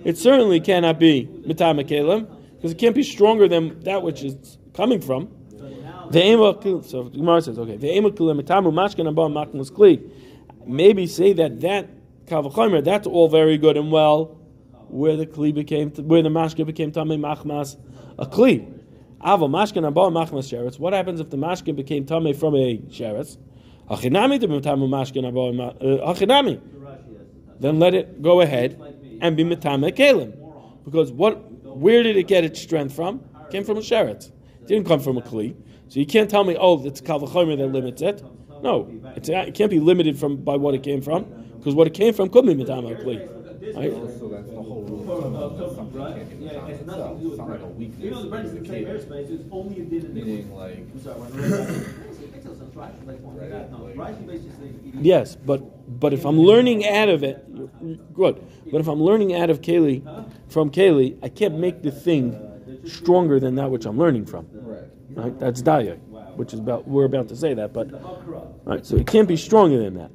It 0.03 0.17
certainly 0.17 0.59
cannot 0.59 0.99
be 0.99 1.29
metama 1.47 1.83
kelim 1.87 2.27
because 2.55 2.71
it 2.71 2.77
can't 2.77 2.95
be 2.95 3.03
stronger 3.03 3.47
than 3.47 3.79
that 3.81 4.01
which 4.03 4.23
is 4.23 4.57
coming 4.73 5.01
from. 5.01 5.29
The 6.11 6.19
aim 6.21 6.39
so 6.83 7.03
Gemara 7.05 7.41
says 7.41 7.57
okay. 7.57 7.77
The 7.77 7.89
aim 7.89 8.05
of 8.05 8.13
metamu 8.15 8.71
mashka 8.73 9.03
nabal 9.03 9.29
machmas 9.29 9.71
kli. 9.71 10.01
Maybe 10.65 11.07
say 11.07 11.33
that 11.33 11.61
that 11.61 11.89
kavachomer 12.25 12.83
that's 12.83 13.07
all 13.07 13.29
very 13.29 13.57
good 13.57 13.77
and 13.77 13.91
well 13.91 14.37
where 14.89 15.15
the 15.15 15.25
kli 15.25 15.53
became 15.53 15.91
where 15.91 16.21
the 16.21 16.29
mashka 16.29 16.65
became 16.65 16.91
tamei 16.91 17.17
machmas 17.17 17.77
a 18.19 18.25
kli. 18.25 18.65
Ava 19.25 19.47
mashka 19.47 19.81
nabal 19.81 20.11
machmas 20.11 20.49
sheretz. 20.51 20.77
What 20.79 20.93
happens 20.93 21.19
if 21.19 21.29
the 21.29 21.37
mashka 21.37 21.75
became 21.75 22.05
tamei 22.05 22.35
from 22.35 22.55
a 22.55 22.77
sheretz? 22.89 23.37
Achinami 23.89 24.39
de 24.39 24.47
mitamu 24.47 24.89
mashka 24.89 25.21
nabal 25.21 25.59
uh, 25.61 26.13
achinami. 26.13 26.59
Then 27.61 27.79
let 27.79 27.93
it 27.93 28.21
go 28.21 28.41
ahead 28.41 28.81
and 29.21 29.37
be 29.37 29.43
mitame 29.43 29.95
kelim, 29.95 30.33
because 30.83 31.11
what? 31.11 31.35
Where 31.63 32.03
did 32.03 32.17
it 32.17 32.27
get 32.27 32.43
its 32.43 32.59
strength 32.59 32.93
from? 32.93 33.23
It 33.45 33.51
came 33.51 33.63
from 33.63 33.77
a 33.77 33.81
sheretz. 33.81 34.31
It 34.61 34.67
didn't 34.67 34.87
come 34.87 34.99
from 34.99 35.17
a 35.17 35.21
kli. 35.21 35.55
So 35.87 35.99
you 35.99 36.05
can't 36.05 36.29
tell 36.29 36.43
me, 36.43 36.57
oh, 36.59 36.85
it's 36.85 37.01
kavachomer 37.01 37.57
that 37.57 37.67
limits 37.67 38.01
it. 38.01 38.23
No, 38.63 38.89
it's, 39.15 39.29
uh, 39.29 39.45
it 39.47 39.53
can't 39.53 39.69
be 39.71 39.79
limited 39.79 40.17
from 40.19 40.37
by 40.37 40.55
what 40.55 40.73
it 40.73 40.83
came 40.83 41.01
from, 41.01 41.25
because 41.57 41.75
what 41.75 41.87
it 41.87 41.93
came 41.93 42.13
from 42.13 42.29
could 42.29 42.45
be 42.45 42.55
mitama 42.55 42.99
kli. 43.01 43.29
Right? 43.75 43.91
That's 43.93 44.49
the 44.49 44.55
whole 44.55 44.83
rule 44.83 45.35
of 45.37 45.75
something 45.75 46.01
can't 46.01 46.39
be 46.39 46.45
Yeah, 46.45 46.67
it 46.67 46.77
has 46.77 46.85
nothing 46.85 47.17
to 47.17 47.23
do 47.23 47.29
with 47.29 47.39
like 47.39 47.59
a 47.59 47.63
You 47.63 47.69
weakness. 47.77 48.11
know, 48.11 48.21
the 48.23 48.29
bread 48.29 48.45
is 48.45 48.53
the 48.53 48.65
same 48.65 48.85
airspace, 48.85 49.29
it's 49.31 49.43
only 49.51 49.81
a 49.81 49.85
din 49.85 50.05
in 50.05 50.13
Meaning 50.13 50.55
like, 50.55 50.77
I'm 50.77 51.01
sorry, 51.01 51.19
when 51.21 51.31
I 51.31 51.35
read 51.37 51.51
that, 51.51 51.69
it 51.69 52.33
makes 52.33 52.45
no 52.45 52.53
sense, 52.55 52.73
Rashi, 52.75 53.07
like, 53.07 53.19
Right, 53.23 53.71
no, 53.71 53.77
basically. 54.25 54.73
Yes, 54.99 55.35
but 55.35 55.80
but 56.01 56.13
if 56.13 56.25
I'm 56.25 56.39
learning 56.39 56.87
out 56.87 57.09
of 57.09 57.23
it, 57.23 57.37
good. 58.13 58.43
But 58.71 58.81
if 58.81 58.87
I'm 58.87 59.01
learning 59.01 59.35
out 59.35 59.49
of 59.51 59.61
Kaylee, 59.61 60.01
from 60.49 60.71
Kaylee, 60.71 61.17
I 61.23 61.29
can't 61.29 61.57
make 61.59 61.83
the 61.83 61.91
thing 61.91 62.35
stronger 62.85 63.39
than 63.39 63.55
that 63.55 63.69
which 63.69 63.85
I'm 63.85 63.97
learning 63.97 64.25
from. 64.25 64.47
right. 65.15 65.39
That's 65.39 65.61
daya, 65.61 65.97
which 66.35 66.53
is 66.53 66.59
about 66.59 66.87
we're 66.87 67.05
about 67.05 67.27
to 67.29 67.35
say 67.35 67.53
that, 67.53 67.71
but 67.71 67.87
right. 68.65 68.83
So 68.85 68.95
it 68.97 69.05
can't 69.07 69.27
be 69.27 69.37
stronger 69.37 69.77
than 69.77 69.93
that. 69.95 70.11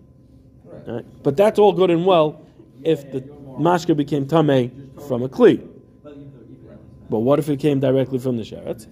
Right. 0.87 1.22
But 1.22 1.37
that's 1.37 1.59
all 1.59 1.72
good 1.72 1.90
and 1.90 2.05
well 2.05 2.42
if 2.83 3.11
the 3.12 3.20
mashka 3.20 3.96
became 3.96 4.27
tamei 4.27 4.70
from 5.07 5.22
a 5.22 5.29
kli. 5.29 5.66
But 7.09 7.20
what 7.20 7.38
if 7.38 7.49
it 7.49 7.61
came 7.61 7.79
directly 7.79 8.18
from 8.18 8.37
the 8.37 8.42
sheretz? 8.42 8.87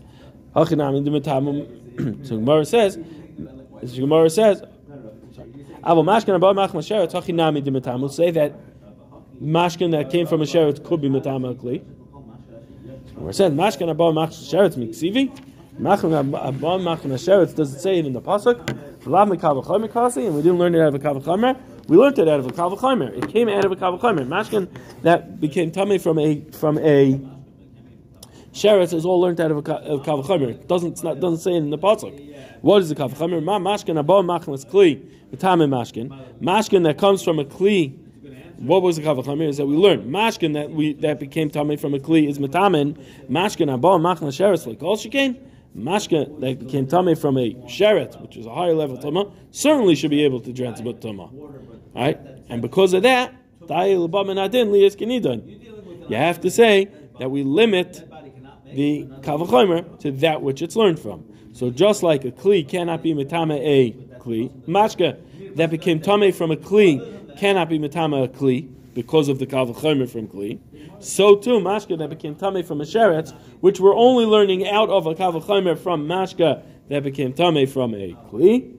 So 2.25 2.37
Gemara 2.37 2.65
says, 2.65 2.99
Gemara 3.95 4.31
says, 4.31 4.63
Avo 5.85 6.03
mashkan 6.03 6.35
abba 6.35 6.55
mach 6.55 6.71
sheretz 6.71 7.13
hachinami 7.13 7.63
d'metamim. 7.63 8.11
Say 8.11 8.31
that 8.31 8.55
mashkan 9.43 9.91
that 9.91 10.11
came 10.11 10.27
from 10.27 10.41
a 10.41 10.45
sheretz 10.45 10.83
could 10.83 11.03
be 11.03 11.11
metamim 11.11 11.55
kli. 11.57 11.83
Gemara 13.15 13.33
says 13.35 13.53
mashkan 13.53 13.91
abba 13.91 14.13
mach 14.13 14.31
sheretz 14.31 14.77
miksivi. 14.77 15.31
Machon 15.79 16.15
abba 16.17 16.79
mach 16.79 17.01
sheretz 17.01 17.55
does 17.55 17.75
it 17.75 17.81
say 17.81 17.99
it 17.99 18.07
in 18.07 18.15
the 18.15 18.23
pasuk? 18.23 18.67
Lav 19.07 19.29
mekav 19.29 19.63
v'chomer 19.63 19.93
kasi, 19.93 20.25
and 20.25 20.35
we 20.35 20.41
didn't 20.41 20.57
learn 20.59 20.75
it 20.75 20.81
out 20.81 20.89
of 20.89 20.95
a 20.95 20.99
kav 20.99 21.21
v'chomer. 21.21 21.61
We 21.89 21.99
learned 21.99 22.19
it 22.19 22.29
out 22.29 22.41
of 22.41 22.47
a 22.47 22.51
kav 22.51 22.75
v'chomer. 22.79 23.13
It 23.15 23.29
came 23.29 23.51
out 23.51 23.67
of 23.67 23.73
a 23.73 23.77
kav 23.77 24.01
v'chomer. 24.01 24.27
Mashkan 24.27 24.69
that 25.03 25.39
became 25.39 25.71
tummy 25.71 25.99
from 25.99 26.19
a 26.19 26.41
from 26.53 26.79
a 26.79 27.21
Sheretz 28.55 28.95
is 28.95 29.05
all 29.05 29.21
learned 29.21 29.41
out 29.41 29.51
of 29.51 29.67
a 29.67 29.73
of 29.75 30.03
kavachomer. 30.03 30.51
It 30.51 30.69
doesn't 30.69 31.03
not, 31.03 31.19
doesn't 31.19 31.41
say 31.41 31.55
it 31.55 31.57
in 31.57 31.71
the 31.71 31.79
pasuk. 31.79 32.15
What 32.61 32.83
is 32.83 32.89
the 32.89 32.95
kavachomer? 32.95 33.43
Ma 33.43 33.59
mashkin 33.59 34.01
abo 34.01 34.25
machnas 34.25 34.65
kli 34.65 35.05
v'tamim 35.33 35.71
mashkin. 35.71 36.09
Mashkin 36.41 36.85
that 36.85 36.97
comes 36.97 37.23
from 37.23 37.41
a 37.41 37.45
kli. 37.45 37.99
What 38.59 38.83
was 38.83 38.95
the 38.95 39.03
kavachomer? 39.03 39.49
Is 39.49 39.57
that 39.57 39.67
we 39.67 39.77
learned 39.77 40.05
mashkin 40.05 40.55
that 40.55 40.71
we 40.71 40.93
that 40.95 41.19
became 41.19 41.51
tummy 41.51 41.77
from 41.77 41.95
a 41.95 41.99
kli 41.99 42.29
is 42.29 42.39
metamin. 42.39 42.97
Mashkin 43.29 43.77
abo 43.77 43.99
machnas 44.01 44.39
sheretz 44.39 44.67
like 44.69 44.81
all 44.85 44.97
shekain. 44.97 45.37
Mashkin 45.77 46.41
that 46.41 46.61
became 46.61 46.87
tummy 46.87 47.17
from 47.17 47.37
a 47.37 47.55
sheret, 47.67 48.23
which 48.23 48.37
is 48.37 48.47
a 48.47 48.55
higher 48.55 48.75
level 48.75 48.97
tuma, 48.97 49.33
certainly 49.51 49.97
should 49.97 50.13
be 50.13 50.23
able 50.23 50.41
to 50.41 50.53
transmit 50.53 51.01
tuma. 51.01 51.29
Right? 51.93 52.21
And 52.49 52.63
because 52.63 52.93
of 52.93 53.03
that, 53.03 53.35
you 56.09 56.17
have 56.17 56.41
to 56.41 56.51
say 56.51 56.89
that 57.19 57.31
we 57.31 57.43
limit 57.43 58.09
the 58.75 59.07
kavachomer 59.21 59.99
to 60.01 60.11
that 60.13 60.43
which 60.43 60.63
it's 60.63 60.77
learned 60.77 60.99
from. 60.99 61.25
So 61.53 61.71
just 61.71 62.03
like 62.03 62.25
a 62.25 62.33
kli 62.33 62.69
cannot 62.69 63.03
be 63.03 63.15
metame 63.15 63.59
a 63.59 63.93
kli, 64.19 64.51
mashka 64.67 65.17
that 65.57 65.71
became 65.71 66.01
tame 66.01 66.33
from 66.33 66.51
a 66.51 66.57
kli 66.57 67.39
cannot 67.39 67.69
be 67.69 67.79
metame 67.79 68.25
a 68.25 68.29
kli 68.29 68.69
because 68.95 69.29
of 69.29 69.39
the 69.39 69.47
kavachomer 69.47 70.09
from 70.09 70.27
kli. 70.29 70.59
So 71.01 71.37
too 71.37 71.61
mashka 71.61 71.99
that 71.99 72.11
became 72.11 72.35
tame 72.35 72.65
from 72.65 72.81
a 72.81 72.85
sheretz, 72.85 73.33
which 73.61 73.79
we're 73.79 73.95
only 73.95 74.25
learning 74.25 74.67
out 74.67 74.91
of 74.91 75.07
a 75.07 75.15
kavachomer 75.15 75.79
from 75.79 76.09
mashka 76.09 76.63
that 76.89 77.03
became 77.03 77.33
tame 77.33 77.67
from 77.67 77.95
a 77.95 78.15
kli, 78.31 78.75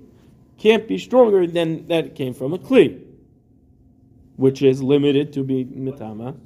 can't 0.57 0.87
be 0.87 0.97
stronger 0.97 1.47
than 1.47 1.87
that 1.87 2.15
came 2.15 2.33
from 2.33 2.53
a 2.53 2.57
kli, 2.57 3.01
which 4.35 4.61
is 4.61 4.81
limited 4.81 5.33
to 5.33 5.43
be 5.43 5.65
metama, 5.65 6.37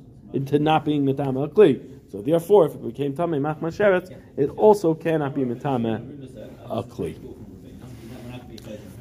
to 0.46 0.60
not 0.60 0.86
being 0.86 1.06
metama 1.06 1.46
a 1.46 1.48
kli. 1.48 1.99
So 2.12 2.22
therefore, 2.22 2.66
if 2.66 2.76
it 2.76 2.84
became 2.84 3.16
tame 3.16 3.32
machma 3.32 3.70
sheretz, 3.72 4.16
it 4.36 4.50
also 4.52 4.94
cannot 4.94 5.36
be 5.36 5.44
metame 5.44 5.94
a 6.70 6.84
kli. 6.84 7.18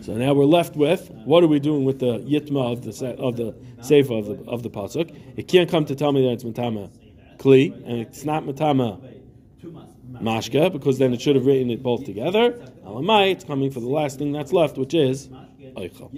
So 0.02 0.14
now 0.14 0.32
we're 0.34 0.44
left 0.44 0.76
with 0.76 1.10
what 1.24 1.42
are 1.42 1.48
we 1.48 1.58
doing 1.58 1.84
with 1.84 1.98
the 1.98 2.18
yitma 2.20 2.72
of 2.72 2.82
the 2.82 3.16
of 3.16 3.36
the 3.36 3.54
sefer 3.82 4.14
of 4.14 4.26
the 4.26 4.50
of 4.50 4.62
the 4.62 4.70
pasuk? 4.70 5.14
It 5.36 5.48
can't 5.48 5.70
come 5.70 5.84
to 5.86 5.94
tell 5.94 6.12
me 6.12 6.22
that 6.26 6.32
it's 6.32 6.44
metama 6.44 6.90
kli, 7.38 7.74
and 7.86 7.98
it's 7.98 8.24
not 8.24 8.44
metama 8.44 9.00
mashka 10.12 10.72
because 10.72 10.98
then 10.98 11.12
it 11.12 11.20
should 11.20 11.36
have 11.36 11.46
written 11.46 11.70
it 11.70 11.82
both 11.82 12.04
together. 12.04 12.52
Alamai, 12.84 13.32
it's 13.32 13.44
coming 13.44 13.70
for 13.70 13.80
the 13.80 13.88
last 13.88 14.18
thing 14.18 14.32
that's 14.32 14.52
left, 14.52 14.76
which 14.78 14.94
is 14.94 15.28
oichel. 15.76 16.10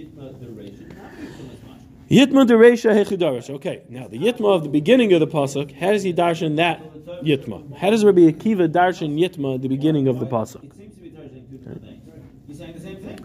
Yitma 2.11 2.45
dereisha 2.45 2.93
hechidarish. 2.93 3.49
Okay, 3.49 3.83
now 3.87 4.05
the 4.05 4.19
yitma 4.19 4.53
of 4.53 4.63
the 4.63 4.69
beginning 4.69 5.13
of 5.13 5.21
the 5.21 5.27
pasuk. 5.27 5.73
How 5.73 5.93
does 5.93 6.03
he 6.03 6.13
darshan 6.13 6.57
that 6.57 6.83
yitma? 7.23 7.77
How 7.77 7.89
does 7.89 8.03
Rabbi 8.03 8.29
Akiva 8.29 8.67
darshan 8.67 9.17
yitma 9.17 9.55
at 9.55 9.61
the 9.61 9.69
beginning 9.69 10.09
of 10.09 10.19
the 10.19 10.25
pasuk? 10.25 10.61
It 10.65 10.75
seems 10.75 10.95
to 10.95 11.01
be 11.01 11.09
touching 11.11 11.47
two 11.49 11.57
different 11.57 11.81
things. 11.81 12.01
He's 12.47 12.57
saying 12.57 12.73
the 12.73 12.81
same 12.81 12.97
thing. 12.97 13.17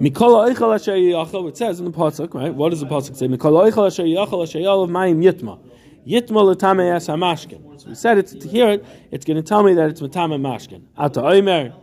Mikola 0.00 0.50
oichel 0.50 0.74
asher 0.74 0.92
yachal. 0.92 1.50
It 1.50 1.58
says 1.58 1.80
in 1.80 1.84
the 1.84 1.90
pasuk, 1.90 2.32
right? 2.32 2.54
What 2.54 2.70
does 2.70 2.80
the 2.80 2.86
pasuk 2.86 3.14
say? 3.14 3.28
Mikola 3.28 3.70
oichel 3.70 3.86
asher 3.86 4.04
yachal 4.04 4.42
asher 4.42 4.60
yalav 4.60 4.88
mayim 4.88 5.22
yitma. 5.22 5.58
Yitma 6.06 6.56
letame 6.56 6.90
es 6.96 7.08
hamashkin. 7.08 7.78
So 7.78 7.90
we 7.90 7.94
said 7.94 8.16
it 8.16 8.28
to 8.28 8.48
hear 8.48 8.70
it. 8.70 8.86
It's 9.10 9.26
going 9.26 9.36
to 9.36 9.42
tell 9.42 9.62
me 9.62 9.74
that 9.74 9.90
it's 9.90 10.00
metame 10.00 10.40
mashkin. 10.40 10.80
Ata 10.96 11.20
oimer 11.20 11.74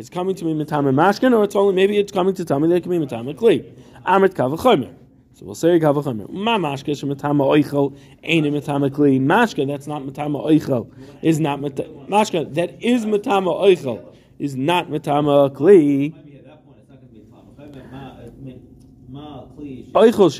It's 0.00 0.08
coming 0.08 0.34
to 0.34 0.44
me 0.46 0.54
metame 0.54 0.94
mashkin, 0.94 1.36
or 1.36 1.44
it's 1.44 1.54
only 1.54 1.74
maybe 1.74 1.98
it's 1.98 2.10
coming 2.10 2.34
to 2.34 2.46
tell 2.46 2.58
me 2.58 2.68
that 2.68 2.76
it 2.76 2.82
can 2.82 2.90
be 2.90 2.98
metame 2.98 3.34
kli. 3.34 3.70
Amrit 4.06 4.32
kavachomer. 4.32 4.94
So 5.34 5.44
we'll 5.44 5.54
say 5.54 5.78
kavachomer. 5.78 6.30
Ma 6.30 6.56
mashka 6.56 6.98
she 6.98 7.04
metame 7.04 7.42
oichel 7.44 7.94
ain't 8.22 8.46
metame 8.46 8.88
kli. 8.88 9.20
Mashka 9.20 9.66
that's 9.66 9.86
not 9.86 10.00
metame 10.00 10.42
oichel 10.42 10.90
is 11.20 11.38
not 11.38 11.60
metame 11.60 12.08
mashka 12.08 12.54
that 12.54 12.82
is 12.82 13.04
metame 13.04 13.54
oichel 13.54 14.16
is 14.38 14.56
not 14.56 14.88
metame 14.88 15.50
kli. 15.54 16.14
Maybe 16.14 16.36
at 16.38 16.46
that 16.46 16.64
point 16.64 16.78
it's 16.80 16.88
not 16.88 17.00
going 17.00 17.08
to 17.08 17.14
be 17.20 17.20
Talmud. 17.30 17.90
Ma, 17.90 18.14
I 18.14 18.30
mean, 18.40 18.66
ma, 19.10 19.44
kli, 19.44 19.92
Oichel 19.92 20.30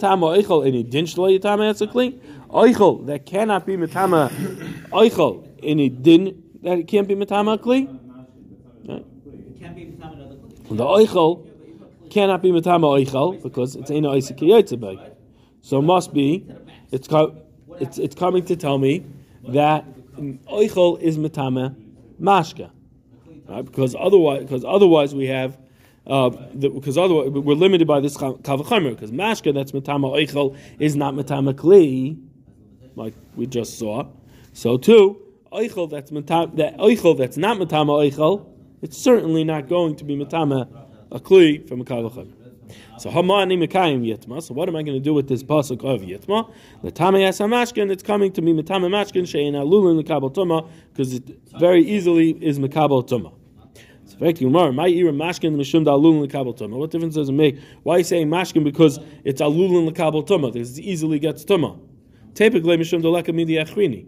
oichel 0.00 0.66
any 0.66 0.84
din 0.84 1.04
shlo 1.04 1.38
yitama 1.38 1.70
it's 1.70 1.82
kli. 1.82 2.18
Oichel 2.48 3.04
that 3.04 3.26
cannot 3.26 3.66
be 3.66 3.76
metama 3.76 4.30
oichel 4.90 5.49
any 5.62 5.88
din 5.88 6.42
that 6.62 6.78
it 6.78 6.88
can't 6.88 7.08
be 7.08 7.14
metama 7.14 7.58
kli. 7.58 7.86
Right. 8.88 9.04
it 9.26 9.60
can't 9.60 9.76
be 9.76 9.86
Talmud. 10.00 10.68
The 10.70 10.84
oichel 10.84 11.46
cannot 12.10 12.42
be 12.42 12.50
metama 12.50 13.04
oichel 13.04 13.42
because 13.42 13.76
it's 13.76 13.90
ain't 13.90 14.06
oisik 14.06 14.38
yotzebay. 14.38 15.12
So 15.62 15.78
it 15.78 15.82
must 15.82 16.12
be 16.12 16.46
it's 16.90 17.08
it's 17.78 17.98
it's 17.98 18.14
coming 18.14 18.44
to 18.46 18.56
tell 18.56 18.78
me 18.78 19.04
that 19.48 19.84
oichel 20.46 21.00
is 21.00 21.18
metama 21.18 21.74
mashka. 22.20 22.70
Right? 23.48 23.64
Because 23.64 23.96
otherwise, 23.98 24.42
because 24.42 24.64
otherwise 24.64 25.14
we 25.14 25.26
have, 25.26 25.58
uh, 26.06 26.30
the, 26.54 26.68
because 26.68 26.96
otherwise 26.96 27.30
we're 27.30 27.54
limited 27.54 27.88
by 27.88 28.00
this 28.00 28.16
kavachomer. 28.16 28.90
Because 28.90 29.10
mashka 29.10 29.54
that's 29.54 29.72
matama 29.72 30.10
oichel 30.10 30.56
is 30.78 30.96
not 30.96 31.14
matama 31.14 31.54
kli, 31.54 32.20
like 32.96 33.14
we 33.34 33.46
just 33.46 33.78
saw. 33.78 34.06
So 34.52 34.76
too, 34.76 35.20
oichel 35.52 35.90
that's 35.90 36.10
matama 36.10 36.56
that 36.56 36.76
oichel 36.78 37.16
that's 37.16 37.36
not 37.36 37.58
matama 37.58 37.92
oichel, 37.92 38.46
it's 38.82 38.96
certainly 38.96 39.44
not 39.44 39.68
going 39.68 39.96
to 39.96 40.04
be 40.04 40.16
matama 40.16 40.68
a 41.12 41.20
kli 41.20 41.66
from 41.68 41.80
a 41.80 41.84
kavachomer. 41.84 42.34
So 42.98 43.10
hamani 43.10 43.58
mekayim 43.58 44.06
yitma. 44.06 44.42
So 44.42 44.54
what 44.54 44.68
am 44.68 44.76
I 44.76 44.82
going 44.82 44.96
to 44.96 45.02
do 45.02 45.12
with 45.14 45.26
this 45.28 45.42
pasuk 45.42 45.82
of 45.82 46.02
yitma? 46.02 46.52
The 46.82 46.92
tamayas 46.92 47.40
hamashkin. 47.40 47.90
It's 47.90 48.02
coming 48.02 48.30
to 48.32 48.42
me 48.42 48.52
metame 48.52 48.88
mashkin 48.88 49.22
shein 49.22 49.54
alulin 49.54 50.02
lekabel 50.02 50.32
tuma 50.32 50.68
because 50.92 51.14
it 51.14 51.24
very 51.58 51.82
easily 51.82 52.30
is 52.30 52.58
mekabel 52.58 53.08
tuma. 53.08 53.32
What 54.18 54.34
difference 56.90 57.14
does 57.14 57.28
it 57.30 57.32
make? 57.32 57.58
Why 57.84 57.94
are 57.94 57.98
you 57.98 58.04
saying 58.04 58.28
mashkin? 58.28 58.64
Because 58.64 58.98
it's 59.24 59.40
alulin 59.40 59.90
lekabel 59.90 60.26
tuma. 60.26 60.54
It 60.54 60.78
easily 60.78 61.18
gets 61.18 61.44
tuma. 61.44 61.80
Typically 62.34 62.76
mishum 62.76 63.02
da 63.02 63.08
lekamidi 63.08 63.58
achrini. 63.58 64.06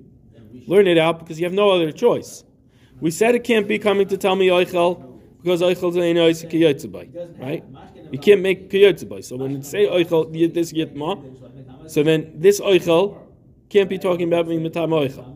Learn 0.66 0.86
it 0.86 0.98
out 0.98 1.18
because 1.18 1.38
you 1.38 1.46
have 1.46 1.52
no 1.54 1.70
other 1.70 1.92
choice. 1.92 2.44
We 3.00 3.10
said 3.10 3.34
it 3.34 3.44
can't 3.44 3.66
be 3.66 3.78
coming 3.78 4.06
to 4.08 4.16
tell 4.16 4.36
me 4.36 4.48
oichel 4.48 5.20
because 5.42 5.60
oichel 5.60 5.90
is 5.90 5.96
an 5.96 6.02
oisik 6.16 6.52
yotzebay, 6.52 7.40
right? 7.40 7.64
You 8.12 8.18
can't 8.18 8.42
make 8.42 8.70
kiyotzebay. 8.70 9.24
So 9.24 9.36
when 9.36 9.56
it 9.56 9.64
say 9.64 9.86
oichel 9.86 10.32
this 10.54 10.72
yitma, 10.72 11.90
so 11.90 12.02
then 12.02 12.32
this 12.36 12.60
oichel 12.60 13.18
can't 13.70 13.88
be 13.88 13.98
talking 13.98 14.28
about 14.28 14.46
being 14.46 14.60
mitam 14.60 14.90
oichel. 14.90 15.32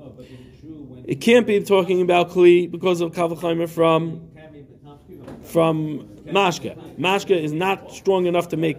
It 1.06 1.20
can't 1.20 1.46
be 1.46 1.60
talking 1.60 2.02
about 2.02 2.30
kli 2.30 2.70
because 2.70 3.00
of 3.00 3.12
kavachimer 3.12 3.68
from 3.68 4.28
from 5.42 6.08
mashka. 6.26 6.98
Mashka 6.98 7.40
is 7.40 7.52
not 7.52 7.92
strong 7.92 8.26
enough 8.26 8.48
to 8.48 8.56
make 8.56 8.76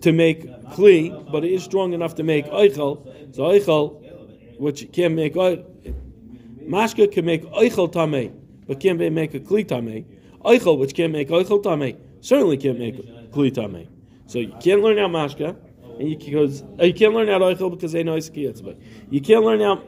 to 0.00 0.12
make 0.12 0.44
kli, 0.72 1.30
but 1.30 1.44
it 1.44 1.52
is 1.52 1.62
strong 1.62 1.92
enough 1.92 2.14
to 2.16 2.22
make 2.22 2.46
oichel. 2.46 3.34
So 3.34 3.42
oichel, 3.42 4.02
which 4.58 4.90
can't 4.92 5.14
make 5.14 5.34
Mashka 5.34 7.12
can 7.12 7.26
make 7.26 7.42
oichel 7.52 7.92
tamei, 7.92 8.32
but 8.66 8.80
can't 8.80 8.98
make 8.98 9.34
a 9.34 9.40
kli 9.40 9.64
tamei. 9.64 10.04
Oichel, 10.44 10.78
which 10.78 10.94
can't 10.94 11.12
make 11.12 11.28
oichel 11.28 11.62
tamei, 11.62 11.96
certainly 12.20 12.56
can't 12.56 12.78
make 12.78 12.96
kli 13.30 13.50
tamei. 13.50 13.86
So 14.26 14.38
you 14.38 14.54
can't 14.62 14.82
learn 14.82 14.98
out 14.98 15.10
mashka, 15.10 15.56
and 15.98 16.08
you 16.08 16.16
because 16.16 16.62
uh, 16.80 16.84
you 16.84 16.94
can't 16.94 17.12
learn 17.12 17.28
out 17.28 17.42
oichel 17.42 17.70
because 17.70 17.92
they 17.92 18.02
know 18.02 18.18
but 18.62 18.78
you 19.10 19.20
can't 19.20 19.44
learn 19.44 19.60
out 19.60 19.86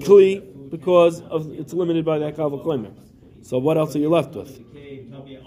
kli 0.00 0.70
because 0.70 1.22
of 1.22 1.50
it's 1.52 1.72
limited 1.72 2.04
by 2.04 2.18
that 2.18 2.36
kaval 2.36 2.62
claimer. 2.62 2.92
So 3.42 3.56
what 3.58 3.78
else 3.78 3.96
are 3.96 4.00
you 4.00 4.10
left 4.10 4.34
with? 4.34 4.62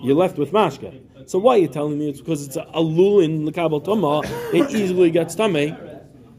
You're 0.02 0.16
left 0.16 0.40
with 0.40 0.52
mashka. 0.52 1.30
So 1.30 1.38
why 1.38 1.56
are 1.56 1.60
you 1.60 1.68
telling 1.68 2.00
me 2.00 2.10
it's 2.10 2.20
because 2.20 2.48
it's 2.48 2.56
a 2.56 2.66
alul 2.76 3.24
in 3.24 3.46
the 3.46 3.52
kabel 3.52 3.80
tama? 3.80 4.22
It 4.54 4.74
easily 4.74 5.12
gets 5.12 5.36
tame. 5.36 5.78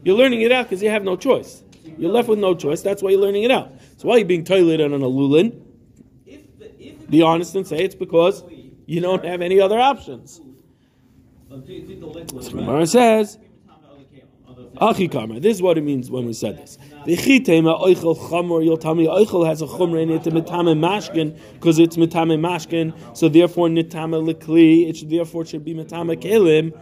You're 0.03 0.17
learning 0.17 0.41
it 0.41 0.51
out 0.51 0.65
because 0.65 0.83
you 0.83 0.89
have 0.89 1.03
no 1.03 1.15
choice. 1.15 1.63
You're 1.97 2.11
left 2.11 2.27
with 2.27 2.39
no 2.39 2.55
choice. 2.55 2.81
That's 2.81 3.01
why 3.01 3.11
you're 3.11 3.21
learning 3.21 3.43
it 3.43 3.51
out. 3.51 3.71
So 3.97 4.07
why 4.07 4.15
are 4.15 4.19
you 4.19 4.25
being 4.25 4.43
toilet 4.43 4.81
on 4.81 4.93
an 4.93 5.01
alulin? 5.01 5.61
Be 7.09 7.21
honest 7.21 7.55
and 7.55 7.67
say 7.67 7.83
it's 7.83 7.95
because 7.95 8.43
you 8.85 9.01
don't 9.01 9.23
have 9.25 9.41
any 9.41 9.59
other 9.59 9.79
options. 9.79 10.41
Gemara 11.49 12.87
says, 12.87 13.37
Achi 14.81 15.07
Karma. 15.07 15.39
This 15.39 15.57
is 15.57 15.61
what 15.61 15.77
it 15.77 15.83
means 15.83 16.09
when 16.09 16.25
we 16.25 16.33
said 16.33 16.57
this. 16.57 16.77
The 17.05 17.15
chitema 17.15 17.79
oichel 17.79 18.17
chamor. 18.17 18.61
Me 18.97 19.05
oichel 19.05 19.45
has 19.45 19.61
a 19.61 19.67
chumra 19.67 20.01
in 20.01 20.09
it, 20.09 20.23
mitame 20.23 20.75
mashkin, 20.75 21.37
because 21.53 21.77
it's 21.77 21.95
mitame 21.95 22.39
mashkin. 22.39 22.93
So 23.15 23.29
therefore, 23.29 23.67
nitame 23.67 24.33
lekli. 24.33 24.89
It 24.89 24.97
should 24.97 25.11
therefore 25.11 25.45
should 25.45 25.63
be 25.63 25.75
mitame 25.75 26.19
kelim. 26.19 26.73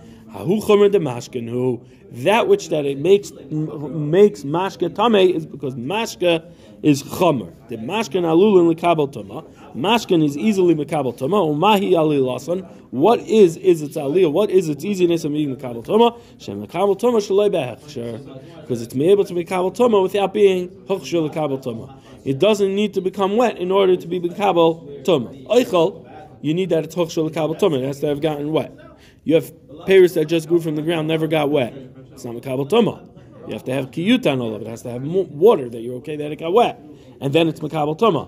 That 2.11 2.47
which 2.47 2.69
that 2.69 2.85
it 2.85 2.97
makes 2.99 3.31
makes 3.31 4.43
mashka 4.43 4.95
tame 4.95 5.35
is 5.35 5.45
because 5.45 5.75
mashka 5.75 6.49
is 6.81 7.03
chomer. 7.03 7.53
The 7.69 7.77
mashkin 7.77 8.23
alulin 8.23 8.73
lekabel 8.73 9.11
tama. 9.11 9.43
Mashkin 9.75 10.23
is 10.23 10.37
easily 10.37 10.73
mekabel 10.73 11.17
tama. 11.17 11.37
Umahi 11.37 11.97
ali 11.97 12.17
lasan. 12.17 12.65
What 12.91 13.19
is 13.21 13.57
is 13.57 13.81
its 13.81 13.97
aliyah? 13.97 14.31
What 14.31 14.49
is 14.49 14.67
its 14.69 14.83
easiness 14.83 15.23
of 15.25 15.33
being 15.33 15.55
mekabel 15.55 15.85
tama? 15.85 16.17
Shem 16.37 16.65
mekabel 16.65 16.97
tama 16.97 17.19
shaloi 17.19 17.49
behechsher. 17.49 18.61
Because 18.61 18.81
it's 18.81 18.95
able 18.95 19.25
to 19.25 19.33
be 19.33 19.45
mekabel 19.45 19.73
tama 19.75 20.01
without 20.01 20.33
being 20.33 20.69
hochshir 20.69 21.29
lekabel 21.29 21.61
tama. 21.61 22.01
It 22.23 22.39
doesn't 22.39 22.73
need 22.73 22.93
to 22.95 23.01
become 23.01 23.37
wet 23.37 23.57
in 23.57 23.71
order 23.71 23.95
to 23.95 24.07
be 24.07 24.19
mekabel 24.19 25.03
tama. 25.03 25.29
Oichel, 25.29 26.07
you 26.41 26.53
need 26.53 26.69
that 26.69 26.83
it's 26.83 26.95
hochshir 26.95 27.29
lekabel 27.29 27.59
tama. 27.59 27.77
It 27.77 27.85
has 27.85 27.99
to 27.99 28.07
have 28.07 28.21
gotten 28.21 28.51
wet. 28.51 28.71
You 29.23 29.35
have 29.35 29.60
pears 29.85 30.13
that 30.15 30.25
just 30.25 30.47
grew 30.47 30.59
from 30.59 30.75
the 30.75 30.81
ground, 30.81 31.07
never 31.07 31.27
got 31.27 31.49
wet. 31.49 31.73
It's 32.11 32.25
not 32.25 32.35
mekabel 32.35 32.69
tama. 32.69 33.07
You 33.47 33.53
have 33.53 33.63
to 33.65 33.73
have 33.73 33.91
kiyuta 33.91 34.31
on 34.31 34.39
all 34.39 34.53
of 34.53 34.61
it. 34.61 34.67
It 34.67 34.69
has 34.69 34.81
to 34.83 34.91
have 34.91 35.03
water 35.03 35.69
that 35.69 35.81
you're 35.81 35.95
okay 35.95 36.15
that 36.15 36.31
it 36.31 36.37
got 36.37 36.53
wet, 36.53 36.79
and 37.19 37.33
then 37.33 37.47
it's 37.47 37.59
mekabel 37.59 37.97
tama. 37.97 38.27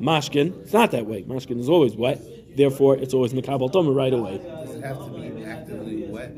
Mashkin, 0.00 0.62
it's 0.62 0.72
not 0.72 0.90
that 0.90 1.06
way. 1.06 1.22
Mashkin 1.22 1.58
is 1.58 1.68
always 1.68 1.96
wet, 1.96 2.20
therefore 2.56 2.96
it's 2.96 3.14
always 3.14 3.32
mekabel 3.32 3.72
tama 3.72 3.90
right 3.92 4.12
away. 4.12 4.38
Does 4.38 4.74
it 4.76 4.84
have 4.84 5.04
to 5.04 5.10
be 5.10 5.44
actively 5.44 6.06
wet? 6.06 6.32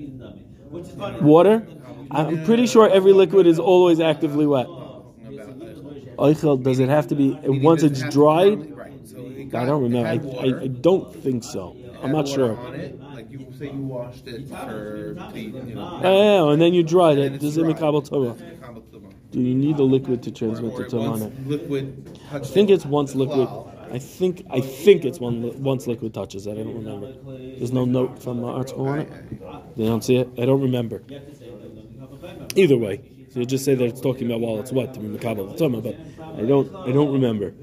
Water, 1.22 1.66
I'm 2.10 2.44
pretty 2.44 2.66
sure 2.66 2.90
every 2.90 3.12
liquid 3.12 3.46
is 3.46 3.58
always 3.58 4.00
actively 4.00 4.46
wet. 4.46 4.66
Does 6.18 6.78
it 6.80 6.88
have 6.88 7.06
to 7.08 7.14
be 7.14 7.38
once 7.44 7.82
it's 7.82 8.02
dried? 8.10 8.76
Right. 8.76 8.92
So 9.04 9.18
it 9.18 9.54
I 9.54 9.64
don't 9.64 9.82
remember. 9.82 10.08
I, 10.08 10.46
I. 10.46 10.62
I 10.62 10.66
don't 10.66 11.14
think 11.14 11.44
so. 11.44 11.76
I'm 12.02 12.12
not 12.12 12.26
sure. 12.26 12.58
Say, 13.58 13.66
you 13.72 13.82
washed 13.82 14.26
it 14.26 14.48
for 14.48 15.14
to, 15.14 15.40
you 15.40 15.74
know. 15.74 16.00
Oh, 16.02 16.50
and 16.50 16.62
then 16.62 16.74
you 16.74 16.82
dried 16.82 17.18
it. 17.18 17.40
Does 17.40 17.56
it 17.56 17.62
dry. 17.62 17.72
mekabel 17.72 18.08
tama? 18.08 18.30
It's 18.30 18.42
mekabel 18.42 18.92
tama. 18.92 19.08
Do 19.30 19.40
you 19.40 19.54
need 19.54 19.76
the 19.76 19.82
liquid 19.82 20.22
to 20.22 20.30
transmit 20.30 20.76
the 20.76 20.86
it 20.86 20.94
on 20.94 21.22
it? 21.22 21.46
liquid 21.46 22.18
I 22.32 22.38
think 22.38 22.70
it's 22.70 22.86
once 22.86 23.14
liquid. 23.14 23.48
I 23.90 23.98
think 23.98 24.46
I 24.50 24.60
think 24.60 25.04
it's 25.04 25.18
one 25.18 25.62
once 25.62 25.86
liquid 25.86 26.14
touches 26.14 26.46
it. 26.46 26.52
I 26.52 26.62
don't 26.62 26.74
remember. 26.74 27.12
There's 27.58 27.72
no 27.72 27.84
note 27.84 28.22
from 28.22 28.40
the 28.40 28.46
article 28.46 28.88
on 28.88 29.00
it. 29.00 29.76
They 29.76 29.86
don't 29.86 30.02
see 30.02 30.16
it. 30.16 30.28
I 30.38 30.46
don't 30.46 30.62
remember. 30.62 31.02
Either 32.54 32.78
way, 32.78 33.02
so 33.30 33.40
you 33.40 33.46
just 33.46 33.64
say 33.64 33.74
that 33.74 33.84
it's 33.84 34.00
talking 34.00 34.26
about 34.26 34.40
while 34.40 34.60
it's 34.60 34.72
wet 34.72 34.94
to 34.94 35.00
be 35.00 35.08
mekabel 35.08 35.56
tama, 35.56 35.80
but 35.82 35.96
I 36.20 36.42
don't 36.42 36.74
I 36.74 36.92
don't 36.92 37.12
remember. 37.12 37.54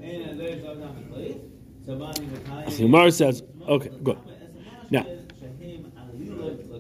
The 1.86 2.76
Gemara 2.78 3.12
says, 3.12 3.44
okay, 3.68 3.92
good. 4.04 4.18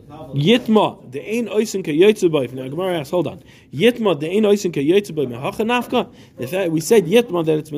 Now, 0.08 0.32
Yitma, 0.36 1.12
the 1.12 1.20
ein 1.22 1.48
oisin 1.48 1.84
ka 1.84 1.91
yotzeboy. 1.91 2.54
Now, 2.54 2.68
Gemara 2.68 3.00
asks, 3.00 3.10
hold 3.12 3.28
on. 3.28 3.44
Yitma, 3.74 4.20
the 4.20 4.30
ein 4.30 4.44
oisin 4.44 4.72
ka 4.74 4.80
yotzeboy. 4.80 5.28
Mehacha 5.28 5.65
nafka. 5.65 6.13
The 6.38 6.48
fact 6.48 6.72
we 6.72 6.80
said 6.80 7.06
Yitma 7.06 7.44
that 7.46 7.58
it's 7.58 7.70
They 7.70 7.78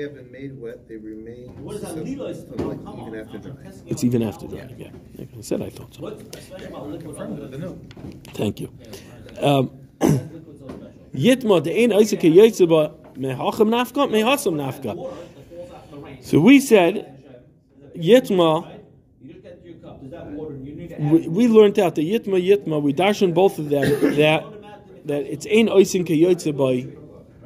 have 0.00 0.14
been 0.14 0.32
made 0.32 0.58
wet. 0.60 0.88
They 0.88 0.96
remain. 0.96 1.48
What 1.62 1.76
is 1.76 1.82
that? 1.82 1.88
so- 1.90 2.56
so 2.56 2.68
like 2.68 2.78
even 2.80 3.20
after 3.20 3.38
drying. 3.38 3.82
It's 3.86 4.04
even 4.04 4.22
after 4.22 4.46
drying. 4.46 4.74
Yeah, 4.78 4.90
Like 5.18 5.28
I 5.36 5.40
said 5.42 5.62
I 5.62 5.70
thought 5.70 5.94
so. 5.94 6.10
Confirmed 6.10 7.38
with 7.40 7.50
the 7.50 7.58
note. 7.58 7.78
Thank 8.34 8.60
you. 8.60 8.70
Um, 9.40 9.70
Yitma, 11.14 11.62
the 11.62 11.72
ein 11.82 11.90
oisin 11.92 12.18
ka 12.20 12.28
yotzeboy. 12.28 12.92
Mehacham 13.16 13.68
nafka. 13.68 14.08
Mehasam 14.08 14.54
nafka. 14.54 16.24
So 16.24 16.40
we 16.40 16.60
said 16.60 17.20
Yitma. 17.96 18.72
You 19.22 19.32
just 19.32 19.42
get 19.44 19.60
your 19.64 19.74
cup. 19.76 20.00
Does 20.00 20.10
that 20.10 20.26
water? 20.26 20.56
You 20.56 20.74
need 20.74 20.85
to 20.85 20.85
We, 20.98 21.28
we 21.28 21.48
learned 21.48 21.78
out 21.78 21.94
the 21.94 22.12
Yitma 22.12 22.40
Yitma. 22.42 22.80
We 22.80 22.92
darshan 22.92 23.34
both 23.34 23.58
of 23.58 23.68
them 23.68 24.16
that 24.16 24.44
that 25.06 25.22
it's 25.22 25.46
ein 25.46 25.68
oisin 25.68 26.06
ka 26.06 26.14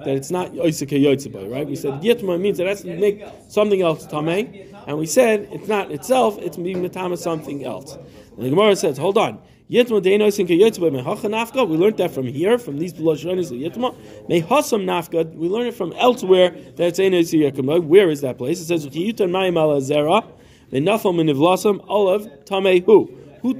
that 0.04 0.16
it's 0.16 0.30
not 0.30 0.52
Oisik 0.52 0.88
Yotzebay, 0.88 1.50
right? 1.50 1.66
We 1.66 1.76
said 1.76 1.94
Yitma 2.00 2.40
means 2.40 2.58
that 2.58 2.78
to 2.78 2.96
make 2.96 3.24
something 3.48 3.82
else 3.82 4.06
Tameh, 4.06 4.74
and 4.86 4.98
we 4.98 5.06
said 5.06 5.48
it's 5.52 5.68
not 5.68 5.90
itself, 5.90 6.38
it's 6.38 6.56
being 6.56 6.82
Matama 6.82 7.18
something 7.18 7.64
else. 7.64 7.96
And 8.36 8.46
the 8.46 8.50
Gemara 8.50 8.76
says, 8.76 8.98
hold 8.98 9.18
on. 9.18 9.40
Yitma 9.70 10.02
dein 10.02 10.20
Oisik 10.20 10.48
Yotzebay 10.48 11.02
mehacha 11.02 11.28
nafka, 11.28 11.68
we 11.68 11.76
learned 11.76 11.98
that 11.98 12.10
from 12.10 12.26
here, 12.26 12.58
from 12.58 12.78
these 12.78 12.94
Lashonis 12.94 13.50
of 13.50 13.58
Yitma. 13.58 13.94
Mehasam 14.28 14.84
nafka, 14.84 15.32
we 15.34 15.48
learn 15.48 15.66
it 15.66 15.74
from 15.74 15.92
elsewhere 15.92 16.50
that 16.76 16.88
it's 16.88 16.98
Oisik 16.98 17.52
Yotzebay. 17.52 17.84
Where 17.84 18.10
is 18.10 18.20
that 18.22 18.38
place? 18.38 18.60
It 18.60 18.66
says, 18.66 18.86
Chiyutan 18.86 19.30
Mayim 19.30 19.56
ala 19.56 19.80
Zera, 19.80 20.26
Menafal 20.72 21.14
minivlasam, 21.14 21.84
Olav, 21.88 22.22
Tameh 22.44 22.84
hu. 22.84 23.16
Who? 23.42 23.52
We 23.52 23.58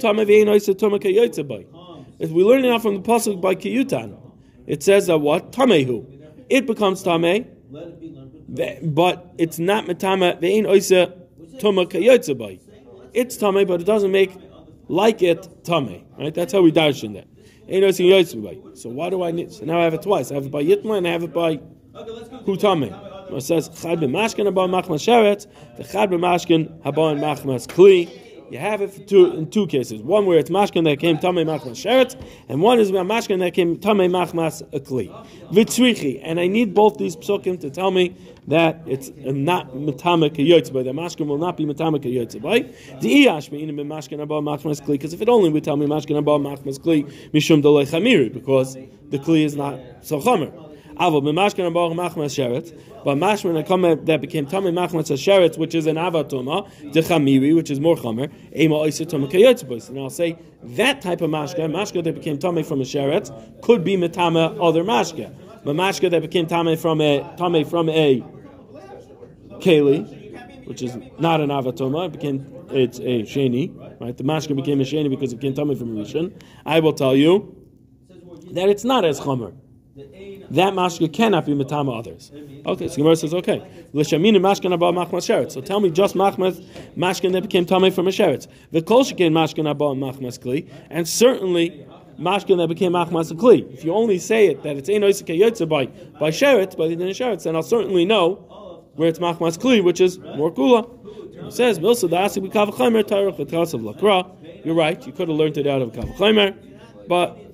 learn 2.43 2.63
it 2.63 2.69
now 2.69 2.79
from 2.79 2.95
the 2.95 3.01
pasuk 3.01 3.41
by 3.41 3.55
Kiyutan, 3.55 4.15
it 4.67 4.83
says 4.83 5.07
that 5.07 5.17
what 5.17 5.51
tamehu, 5.51 6.05
it 6.49 6.67
becomes 6.67 7.03
tameh, 7.03 7.47
but 8.83 9.33
it's 9.37 9.57
not 9.57 9.85
metame. 9.85 10.39
Ve'in 10.39 10.65
oisa 10.65 11.11
tuma 11.59 11.89
kayotzabai. 11.89 12.59
It's 13.13 13.37
tameh, 13.37 13.65
but 13.67 13.81
it 13.81 13.85
doesn't 13.85 14.11
make 14.11 14.31
like 14.87 15.23
it 15.23 15.47
tameh. 15.63 16.03
Right? 16.17 16.33
That's 16.33 16.53
how 16.53 16.61
we 16.61 16.71
dash 16.71 17.03
in 17.03 17.13
that. 17.13 17.27
So 18.77 18.89
why 18.89 19.09
do 19.09 19.23
I 19.23 19.31
need? 19.31 19.51
So 19.51 19.65
now 19.65 19.79
I 19.79 19.83
have 19.85 19.93
it 19.93 20.01
twice. 20.03 20.31
I 20.31 20.35
have 20.35 20.45
it 20.45 20.51
by 20.51 20.63
yitma 20.63 20.97
and 20.97 21.07
I 21.07 21.11
have 21.11 21.23
it 21.23 21.33
by 21.33 21.59
hu 22.45 22.57
tameh. 22.57 23.31
It 23.31 23.41
says 23.41 23.69
chad 23.69 23.99
b'mashkin 23.99 24.45
haba 24.51 24.67
machmas 24.69 25.01
sheret, 25.07 25.47
the 25.77 25.83
chad 25.85 26.09
b'mashkin 26.09 26.81
haba 26.81 27.15
machmas 27.17 27.67
kli. 27.67 28.09
You 28.51 28.57
have 28.57 28.81
it 28.81 29.07
two, 29.07 29.31
in 29.31 29.49
two 29.49 29.65
cases. 29.65 30.01
One 30.01 30.25
where 30.25 30.37
it's 30.37 30.49
mashkin 30.49 30.83
that 30.83 30.99
came 30.99 31.17
tamei 31.17 31.45
machmas 31.45 31.77
sheret, 31.77 32.21
and 32.49 32.61
one 32.61 32.81
is 32.81 32.91
mashkin 32.91 33.39
that 33.39 33.53
came 33.53 33.77
tamei 33.77 34.09
machmas 34.09 34.61
akli. 34.73 35.07
Vitzrichi, 35.53 36.19
and 36.21 36.37
I 36.37 36.47
need 36.47 36.73
both 36.73 36.97
these 36.97 37.15
psukim 37.15 37.61
to 37.61 37.69
tell 37.69 37.91
me 37.91 38.13
that 38.47 38.81
it's 38.85 39.09
not 39.15 39.73
matame 39.73 40.29
kayotzbay. 40.29 40.83
The 40.83 40.91
mashkin 40.91 41.27
will 41.27 41.37
not 41.37 41.55
be 41.55 41.65
matame 41.65 42.03
kayotzbay. 42.03 42.99
The 42.99 43.25
iyash 43.25 43.53
me'ina 43.53 43.71
b'mashkin 43.71 44.21
abba 44.21 44.41
machmas 44.41 44.81
kli. 44.81 44.95
Because 44.95 45.13
if 45.13 45.21
it 45.21 45.29
only 45.29 45.49
would 45.49 45.63
tell 45.63 45.77
me 45.77 45.85
mashkin 45.85 46.17
abba 46.17 46.31
machmas 46.31 46.77
kli 46.77 47.09
mishum 47.33 47.61
delay 47.61 47.85
chamiri, 47.85 48.33
because 48.33 48.75
the 48.75 49.17
kli 49.17 49.45
is 49.45 49.55
not 49.55 49.79
so 50.01 50.19
chamer. 50.19 50.70
Aval 50.95 51.21
b'mashkin 51.23 51.65
abba 51.67 51.95
machmas 51.95 52.35
sheret. 52.35 52.77
But 53.03 53.17
mashman 53.17 54.05
that 54.05 54.21
became 54.21 54.45
tamei 54.45 54.71
machmas 54.71 55.11
sheret, 55.11 55.57
which 55.57 55.73
is 55.73 55.87
an 55.87 55.95
avatoma, 55.95 56.69
the 56.93 57.01
chamiri, 57.01 57.55
which 57.55 57.71
is 57.71 57.79
more 57.79 57.95
chamer, 57.95 58.31
ema. 58.55 58.81
And 59.89 59.99
I'll 59.99 60.09
say 60.09 60.37
that 60.63 61.01
type 61.01 61.21
of 61.21 61.29
mashka, 61.29 61.59
mashka 61.59 62.03
that 62.03 62.13
became 62.13 62.37
tamei 62.37 62.65
from 62.65 62.81
a 62.81 62.83
sheret, 62.83 63.61
could 63.61 63.83
be 63.83 63.97
metame 63.97 64.57
other 64.61 64.83
mashka. 64.83 65.33
But 65.63 65.75
mashka 65.75 66.09
that 66.11 66.21
became 66.21 66.45
tamei 66.47 66.77
from 66.77 67.01
a 67.01 67.21
tamei 67.37 67.67
from 67.67 67.89
a 67.89 68.23
keli, 69.59 70.67
which 70.67 70.81
is 70.81 70.97
not 71.19 71.41
an 71.41 71.49
avatoma, 71.49 72.07
it 72.07 72.11
became 72.11 72.45
it's 72.69 72.99
a 72.99 73.23
sheni, 73.23 73.99
right? 73.99 74.15
The 74.15 74.23
mashka 74.23 74.55
became 74.55 74.79
a 74.79 74.83
sheni 74.83 75.09
because 75.09 75.33
it 75.33 75.39
became 75.39 75.53
tamei 75.53 75.77
from 75.77 75.97
a 75.97 76.01
rishon. 76.03 76.33
I 76.65 76.79
will 76.79 76.93
tell 76.93 77.15
you 77.15 77.55
that 78.51 78.69
it's 78.69 78.83
not 78.83 79.05
as 79.05 79.19
chamer. 79.19 79.53
That 80.51 80.73
mashka 80.73 81.13
cannot 81.13 81.45
be 81.45 81.53
metama 81.53 81.97
others. 81.97 82.29
Okay, 82.65 82.89
so 82.89 82.97
Gemara 82.97 83.15
says 83.15 83.33
okay. 83.33 83.63
L'shamina 83.93 84.35
mashkan 84.35 84.73
abba 84.73 84.91
machmas 84.91 85.23
sheret. 85.23 85.49
So 85.49 85.61
tell 85.61 85.79
me 85.79 85.89
just 85.89 86.13
machmas 86.13 86.61
mashkan 86.97 87.31
that 87.31 87.43
became 87.43 87.65
tamei 87.65 87.93
from 87.93 88.07
a 88.09 88.11
sheret. 88.11 88.47
The 88.71 88.81
kol 88.81 89.05
shekain 89.05 89.31
mashkan 89.31 89.69
abba 89.69 89.85
machmas 89.85 90.37
kli, 90.37 90.69
and 90.89 91.07
certainly 91.07 91.85
mashkin 92.19 92.57
that 92.57 92.67
became 92.67 92.91
machmas 92.91 93.31
kli. 93.31 93.73
If 93.73 93.85
you 93.85 93.93
only 93.93 94.19
say 94.19 94.47
it 94.47 94.61
that 94.63 94.75
it's 94.75 94.89
ein 94.89 95.03
oisik 95.03 95.33
yotze 95.39 95.69
by 95.69 95.85
by 96.19 96.31
sheret, 96.31 96.75
by 96.75 96.89
the 96.89 96.97
din 96.97 97.07
of 97.07 97.15
sheret, 97.15 97.41
then 97.43 97.55
I'll 97.55 97.63
certainly 97.63 98.03
know 98.03 98.83
where 98.95 99.07
it's 99.07 99.19
machmas 99.19 99.57
kli, 99.57 99.81
which 99.81 100.01
is 100.01 100.19
more 100.19 100.51
kula. 100.51 100.85
It 101.47 101.53
says 101.53 101.79
milsa 101.79 102.09
dasi 102.09 102.45
b'kavachimer 102.45 103.03
tarich 103.03 103.37
v'tasav 103.37 103.81
lakra. 103.81 104.29
You're 104.65 104.75
right. 104.75 105.07
You 105.07 105.13
could 105.13 105.29
have 105.29 105.37
learned 105.37 105.57
it 105.57 105.65
out 105.65 105.81
of 105.81 105.93
kavachimer, 105.93 106.55
but 107.07 107.50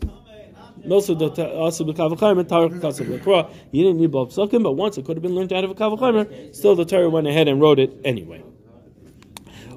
tarich 0.88 2.80
v'tasav 2.80 3.19
lakra. 3.19 3.50
You 3.71 3.84
didn't 3.84 4.00
need 4.00 4.12
bob 4.12 4.30
psukim, 4.30 4.63
but 4.63 4.73
once 4.73 4.97
it 4.97 5.06
could 5.06 5.17
have 5.17 5.23
been 5.23 5.36
learned 5.36 5.54
out 5.54 5.63
of 5.63 5.71
a 5.71 5.76
kal 5.76 5.97
vachomer, 5.97 6.56
still 6.56 6.76
the 6.76 6.86
Torah 6.86 7.10
went 7.10 7.28
ahead 7.28 7.47
and 7.47 7.62
wrote 7.62 7.80
it 7.80 7.91
anyway. 8.04 8.43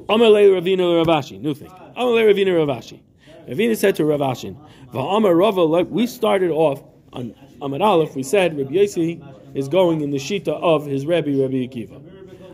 Amalei 0.08 0.50
Ravina 0.50 0.98
Rav 0.98 1.22
Ashi, 1.22 1.40
new 1.40 1.54
thing. 1.54 1.68
Amalei 1.96 2.32
Ravina 2.34 2.66
Rav 2.66 2.78
Ashi. 2.78 3.00
Ravina 3.48 3.76
said 3.76 3.96
to 3.96 4.02
Ravashin, 4.04 4.56
Va'amar 4.92 5.36
Rava, 5.36 5.62
like 5.62 5.88
we 5.88 6.06
started 6.06 6.50
off 6.50 6.82
on 7.12 7.34
Amud 7.60 7.80
Aleph, 7.80 8.14
we 8.14 8.22
said 8.22 8.56
Rabbi 8.56 8.72
Yossi 8.72 9.20
is 9.54 9.68
going 9.68 10.00
in 10.02 10.10
the 10.10 10.18
Shita 10.18 10.48
of 10.48 10.86
his 10.86 11.06
Rebbe, 11.06 11.30
Rabbi 11.30 11.66
Akiva. 11.66 12.00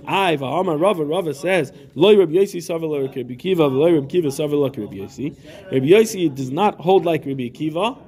I, 0.07 0.37
Va'amar 0.37 0.81
Rava, 0.81 1.05
Rava 1.05 1.35
says, 1.35 1.73
Loi 1.95 2.17
Rabbi 2.17 2.35
Yossi 2.35 2.59
Savala 2.59 3.03
Rabbi 3.05 3.35
Akiva, 3.35 3.71
Loi 3.71 3.95
Rabbi 3.95 4.07
Akiva 4.07 4.27
Savala 4.27 4.75
Rabbi 4.75 4.97
Yossi. 4.97 5.37
Rabbi 5.65 5.87
Yossi 5.87 6.35
does 6.35 6.51
not 6.51 6.81
hold 6.81 7.05
like 7.05 7.27
Rabbi 7.27 7.51
Akiva, 7.51 7.99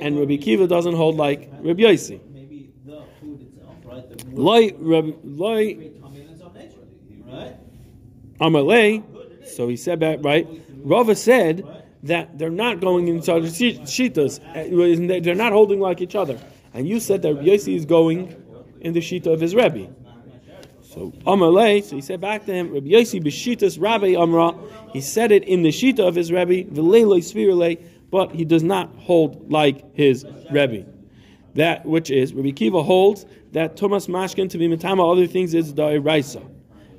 and 0.00 0.18
Rabbi 0.18 0.36
Akiva 0.36 0.68
doesn't 0.68 0.94
hold 0.94 1.16
like 1.16 1.50
Rabbi 1.60 1.82
Yossi. 1.82 2.20
Maybe 2.32 2.72
the 2.84 3.02
food 3.20 3.42
itself, 3.42 3.74
right? 3.84 4.08
The 4.08 4.74
Rabbi, 4.78 5.12
Loi, 5.24 5.74
create 5.74 6.00
tummy 6.00 6.20
in 6.22 6.28
its 6.28 6.42
own 6.42 6.54
nature, 6.54 6.76
right? 7.26 7.56
Amalei, 8.40 9.46
so 9.46 9.68
he 9.68 9.76
said 9.76 10.00
that, 10.00 10.24
right? 10.24 10.46
Rava 10.84 11.14
said 11.14 11.66
that 12.04 12.38
they're 12.38 12.50
not 12.50 12.80
going 12.80 13.08
in 13.08 13.18
each 13.18 13.28
other's 13.28 13.58
shitas, 13.58 14.40
uh, 14.40 15.20
they're 15.20 15.34
not 15.34 15.52
holding 15.52 15.80
like 15.80 16.00
each 16.00 16.14
other. 16.14 16.38
And 16.72 16.86
you 16.88 17.00
said 17.00 17.22
that 17.22 17.36
Yossi 17.36 17.74
is 17.74 17.84
going 17.84 18.34
in 18.80 18.92
the 18.92 19.00
shita 19.00 19.32
of 19.32 19.40
his 19.40 19.54
Rebbe. 19.54 19.88
So 20.82 21.12
Amalei, 21.26 21.84
so 21.84 21.96
he 21.96 22.02
said 22.02 22.20
back 22.20 22.46
to 22.46 22.52
him, 22.52 22.72
Rabbi 22.72 22.88
Yossi 22.88 23.22
b'shitas 23.22 23.80
Rabbi 23.80 24.14
Amra, 24.14 24.54
he 24.92 25.00
said 25.00 25.32
it 25.32 25.44
in 25.44 25.62
the 25.62 25.70
shita 25.70 26.06
of 26.06 26.14
his 26.14 26.32
Rebbe, 26.32 26.64
v'leiloi 26.64 27.18
svirele, 27.18 27.78
but 28.10 28.32
he 28.32 28.44
does 28.44 28.62
not 28.62 28.94
hold 28.96 29.50
like 29.50 29.94
his 29.94 30.24
Rebbe. 30.50 30.86
That 31.54 31.84
which 31.86 32.10
is, 32.10 32.34
Rabbi 32.34 32.50
Akiva 32.50 32.84
holds 32.84 33.26
that 33.52 33.76
Tumas 33.76 34.08
Mashkin 34.08 34.48
to 34.50 34.58
be 34.58 34.68
metama 34.68 35.10
other 35.10 35.26
things 35.26 35.54
is 35.54 35.72
da'iraisa. 35.72 36.46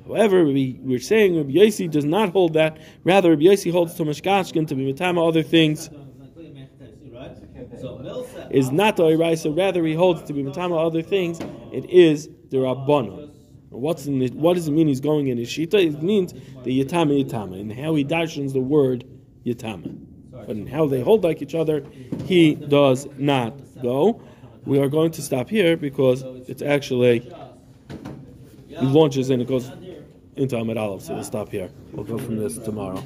However, 0.06 0.44
we, 0.44 0.78
we're 0.82 0.98
saying 0.98 1.36
Rabbi 1.36 1.52
Yossi 1.52 1.90
does 1.90 2.04
not 2.04 2.30
hold 2.30 2.54
that. 2.54 2.78
Rather, 3.04 3.30
Rabbi 3.30 3.42
Yossi 3.42 3.72
holds 3.72 3.94
Tumas 3.94 4.20
Mashkin 4.20 4.66
to 4.68 4.74
be 4.74 4.92
metama 4.92 5.26
other 5.26 5.42
things 5.42 5.88
is 8.50 8.72
not 8.72 8.96
da'iraisa. 8.96 9.56
Rather, 9.56 9.84
he 9.84 9.94
holds 9.94 10.22
to 10.22 10.32
be 10.32 10.42
metama 10.42 10.84
other 10.84 11.02
things. 11.02 11.40
It 11.72 11.88
is 11.88 12.28
the 12.50 12.58
Rabbana. 12.58 13.30
What's 13.70 14.06
in 14.06 14.18
the, 14.18 14.28
what 14.30 14.54
does 14.54 14.66
it 14.66 14.72
mean 14.72 14.88
he's 14.88 15.00
going 15.00 15.28
in 15.28 15.38
his 15.38 15.48
shita? 15.48 15.74
It 15.74 16.02
means 16.02 16.32
the 16.64 16.84
yatama 16.84 17.24
yatama 17.24 17.60
and 17.60 17.72
how 17.72 17.94
he 17.94 18.04
darshans 18.04 18.52
the 18.52 18.60
word 18.60 19.04
yatama. 19.46 20.09
But 20.46 20.56
in 20.56 20.66
how 20.66 20.86
they 20.86 21.00
hold 21.00 21.24
like 21.24 21.42
each 21.42 21.54
other, 21.54 21.84
he 22.24 22.54
does 22.54 23.06
not 23.16 23.54
go. 23.82 24.20
We 24.66 24.78
are 24.78 24.88
going 24.88 25.10
to 25.12 25.22
stop 25.22 25.48
here 25.48 25.76
because 25.76 26.22
it's 26.48 26.62
actually 26.62 27.32
launches 28.70 29.30
and 29.30 29.42
it 29.42 29.48
goes 29.48 29.70
into 30.36 30.56
Amud 30.56 30.78
Aleph, 30.78 31.02
so 31.02 31.14
we'll 31.14 31.24
stop 31.24 31.50
here. 31.50 31.70
We'll 31.92 32.04
go 32.04 32.18
from 32.18 32.36
this 32.36 32.58
tomorrow. 32.58 33.02